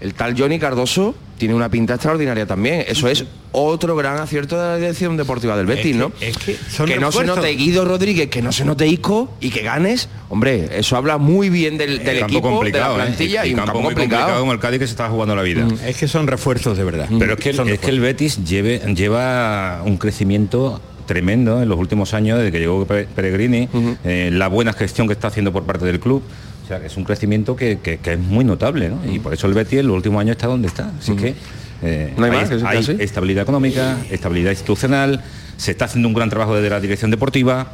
[0.00, 2.84] El tal Johnny Cardoso tiene una pinta extraordinaria también.
[2.86, 6.12] Eso es otro gran acierto de la dirección deportiva del Betis, que- ¿no?
[6.20, 9.62] es que son no se note Guido Rodríguez, que no se note Isco y que
[9.62, 13.06] ganes, hombre, eso habla muy bien del, del campo equipo, complicado, de la ¿eh?
[13.06, 14.40] plantilla Y y, un campo campo muy complicado complicado.
[14.40, 15.64] como el Cádiz que se está jugando la vida.
[15.64, 17.08] Mm, Es que son refuerzos de verdad.
[17.18, 21.78] Pero es que, Son es que el Betis lleve- lleva un crecimiento tremendo en los
[21.78, 23.68] últimos años desde que llegó Pe- Peregrini,
[24.04, 26.22] eh, la buena gestión que está haciendo por parte del club.
[26.64, 28.98] O sea, que es un crecimiento que, que- que es muy notable, ¿no?
[29.10, 30.90] Y por eso el Betis en los últimos años está donde está.
[30.98, 31.34] Así que
[31.82, 32.96] eh, No hay más, que sea hay así.
[33.00, 35.22] estabilidad económica, estabilidad institucional,
[35.58, 37.68] se está haciendo un gran trabajo desde la dirección deportiva.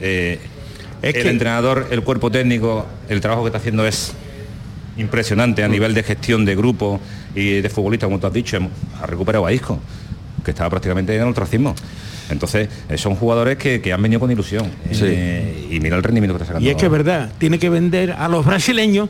[0.00, 0.38] eh,
[1.02, 4.12] el que- entrenador, el cuerpo técnico, el trabajo que está haciendo es
[4.96, 7.00] impresionante a nivel de gestión de grupo
[7.34, 8.58] y de futbolista, como tú has dicho,
[9.02, 9.78] ha recuperado a Isco,
[10.44, 11.74] que estaba prácticamente en el ostracismo.
[12.30, 14.70] Entonces, eh, son jugadores que, que han venido con ilusión.
[14.90, 16.66] eh, y mira el rendimiento que está sacando.
[16.66, 19.08] Y es que es verdad, tiene que vender a los brasileños,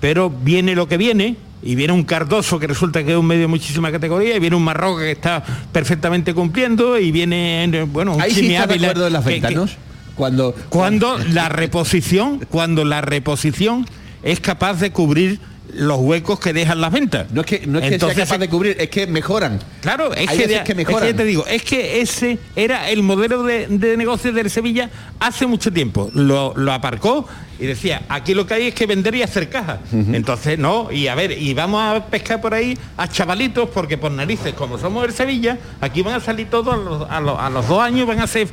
[0.00, 3.42] pero viene lo que viene, y viene un Cardoso que resulta que es un medio
[3.42, 8.20] de muchísima categoría, y viene un Marroca que está perfectamente cumpliendo, y viene, bueno, un
[8.20, 9.66] Ahí sí Chimi está de Ávila acuerdo en las que- ventas, que- ¿no?
[10.14, 13.86] Cuando, Cuando la reposición, cuando la reposición
[14.22, 15.40] es capaz de cubrir
[15.76, 17.30] los huecos que dejan las ventas.
[17.30, 19.60] No es que, no es que sea capaz de cubrir, es que mejoran.
[19.80, 21.08] Claro, es Hay que, de- que es que mejoran.
[21.10, 24.88] ya te digo, es que ese era el modelo de, de negocio del Sevilla
[25.20, 26.10] hace mucho tiempo.
[26.14, 27.26] Lo, lo aparcó
[27.58, 29.80] y decía, aquí lo que hay es que vender y hacer caja.
[29.92, 34.10] Entonces, no, y a ver, y vamos a pescar por ahí a chavalitos, porque por
[34.10, 37.50] narices, como somos el Sevilla, aquí van a salir todos a los, a los- a
[37.50, 38.48] los dos años, van a ser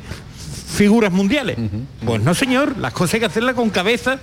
[0.74, 1.56] figuras mundiales.
[2.04, 4.18] Pues no, señor, las cosas hay que hacerlas con cabeza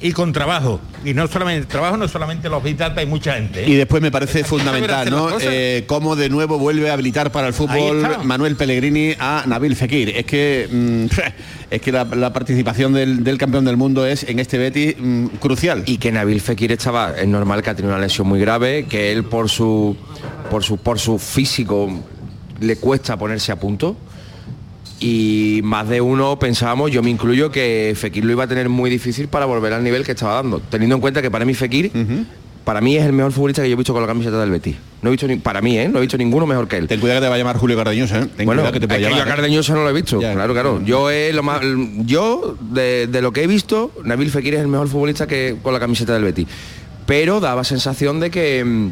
[0.00, 0.80] y con trabajo.
[1.04, 3.64] Y no solamente trabajo, no solamente los big data, hay mucha gente.
[3.64, 3.70] ¿eh?
[3.70, 5.30] Y después me parece fundamental, ¿no?
[5.40, 8.06] Eh, cómo de nuevo vuelve a habilitar para el fútbol.
[8.24, 10.10] Manuel Pellegrini a Nabil Fekir.
[10.10, 11.06] Es que mm,
[11.70, 15.26] es que la, la participación del, del campeón del mundo es en este Betis mm,
[15.40, 15.82] crucial.
[15.86, 19.12] y que Nabil Fekir estaba es normal que ha tenido una lesión muy grave que
[19.12, 19.96] él por su
[20.50, 21.90] por su por su físico
[22.60, 23.96] le cuesta ponerse a punto
[25.00, 28.88] y más de uno pensábamos yo me incluyo que Fekir lo iba a tener muy
[28.88, 31.90] difícil para volver al nivel que estaba dando teniendo en cuenta que para mí Fekir
[32.64, 34.74] para mí es el mejor futbolista que yo he visto con la camiseta del Betis
[35.02, 35.88] no he visto ni, para mí ¿eh?
[35.88, 37.76] no he visto ninguno mejor que él Ten cuidado que te va a llamar Julio
[37.76, 38.26] Cardeñosa, ¿eh?
[38.36, 39.20] Ten bueno, cuidado que te puede llamar.
[39.20, 39.26] a ¿eh?
[39.28, 40.32] Cardeñosa no lo he visto, Ya.
[40.32, 40.82] claro, claro.
[40.82, 41.60] Yo es lo más,
[42.06, 45.74] yo de, de lo que he visto, Nabil Fekir es el mejor futbolista que con
[45.74, 46.46] la camiseta del Betis.
[47.06, 48.90] Pero daba sensación de que, mm,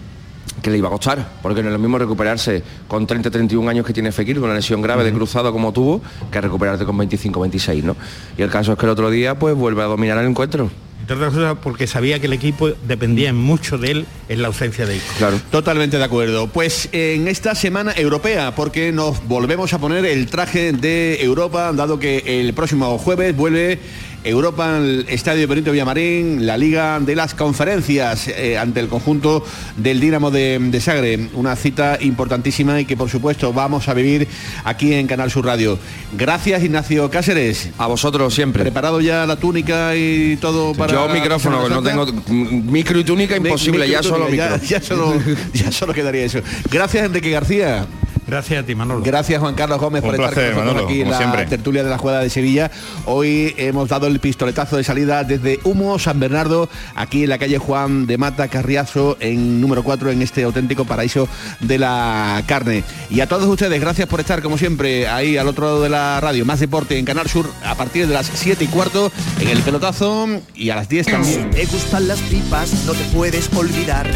[0.65, 3.85] que le iba a costar, porque no es lo mismo recuperarse con 30, 31 años
[3.85, 6.01] que tiene Fekir, con una lesión grave de cruzado como tuvo,
[6.33, 7.95] que recuperarte con 25, 26, ¿no?
[8.39, 10.71] Y el caso es que el otro día pues vuelve a dominar el encuentro.
[11.03, 14.87] Entre otras cosas porque sabía que el equipo dependía mucho de él en la ausencia
[14.87, 15.13] de Isco.
[15.19, 15.39] Claro.
[15.51, 16.47] Totalmente de acuerdo.
[16.47, 21.99] Pues en esta semana europea, porque nos volvemos a poner el traje de Europa, dado
[21.99, 23.81] que el próximo jueves vuelve
[24.25, 29.45] Europa al Estadio Benito Villamarín, la Liga de las Conferencias eh, ante el conjunto
[29.77, 31.29] del Dinamo de, de Sagre.
[31.35, 34.27] Una cita importantísima y que por supuesto vamos a vivir
[34.65, 35.79] aquí en Canal Sur Radio.
[36.17, 37.69] Gracias Ignacio Cáceres.
[37.79, 38.63] A vosotros siempre.
[38.63, 43.39] ¿Preparado ya la túnica y todo para Yo micrófono, Semana no tengo micro y túnica
[43.39, 44.57] Mi- imposible, ya solo micro.
[44.67, 45.15] Ya solo,
[45.53, 46.41] ya solo quedaría eso.
[46.71, 47.87] Gracias, Enrique García.
[48.27, 49.03] Gracias a ti, Manolo.
[49.03, 51.45] Gracias, Juan Carlos Gómez, Un por estar con nosotros Manolo, aquí en la siempre.
[51.47, 52.71] tertulia de la jugada de Sevilla.
[53.05, 57.59] Hoy hemos dado el pistoletazo de salida desde Humo, San Bernardo, aquí en la calle
[57.59, 61.29] Juan de Mata Carriazo, en número 4, en este auténtico paraíso
[61.61, 62.83] de la carne.
[63.11, 66.21] Y a todos ustedes, gracias por estar, como siempre, ahí al otro lado de la
[66.21, 66.45] radio.
[66.45, 70.29] Más deporte en Canal Sur a partir de las 7 y cuarto, en el pelotazo
[70.55, 71.51] y a las 10 también.
[71.53, 74.07] Si te gustan las pipas, no te puedes olvidar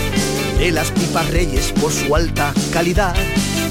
[0.58, 3.14] de las pipas Reyes por su alta calidad.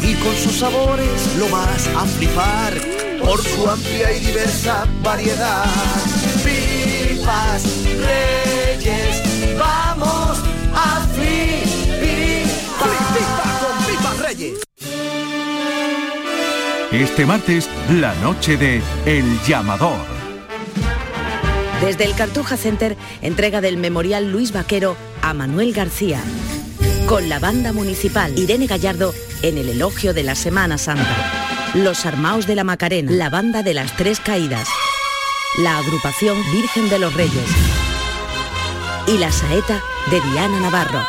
[0.02, 2.74] Y con sus sabores lo vas a flipar
[3.20, 5.66] por su amplia y diversa variedad.
[6.44, 10.38] Pipas Reyes, vamos
[10.74, 11.68] a flipar.
[12.80, 14.60] con pipas Reyes.
[16.92, 17.70] Este martes,
[18.00, 20.18] la noche de El Llamador.
[21.82, 26.24] Desde el Cartuja Center, entrega del Memorial Luis Vaquero a Manuel García.
[27.08, 31.72] Con la banda municipal Irene Gallardo en el elogio de la Semana Santa.
[31.74, 34.68] Los Armaos de la Macarena, la banda de las Tres Caídas.
[35.60, 37.50] La agrupación Virgen de los Reyes.
[39.08, 39.82] Y la saeta
[40.12, 41.02] de Diana Navarro.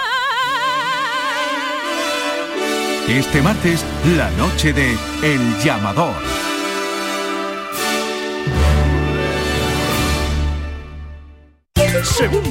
[3.09, 3.85] Este martes,
[4.17, 6.15] la noche de El Llamador.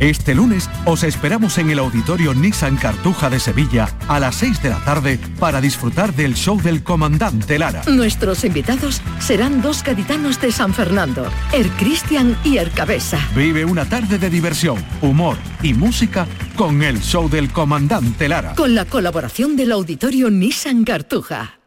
[0.00, 4.68] Este lunes os esperamos en el Auditorio Nissan Cartuja de Sevilla a las 6 de
[4.70, 7.82] la tarde para disfrutar del show del comandante Lara.
[7.88, 13.18] Nuestros invitados serán dos gaditanos de San Fernando, Er Cristian y Er Cabeza.
[13.34, 18.54] Vive una tarde de diversión, humor y música con el show del comandante Lara.
[18.54, 21.57] Con la colaboración del Auditorio Nissan Cartuja.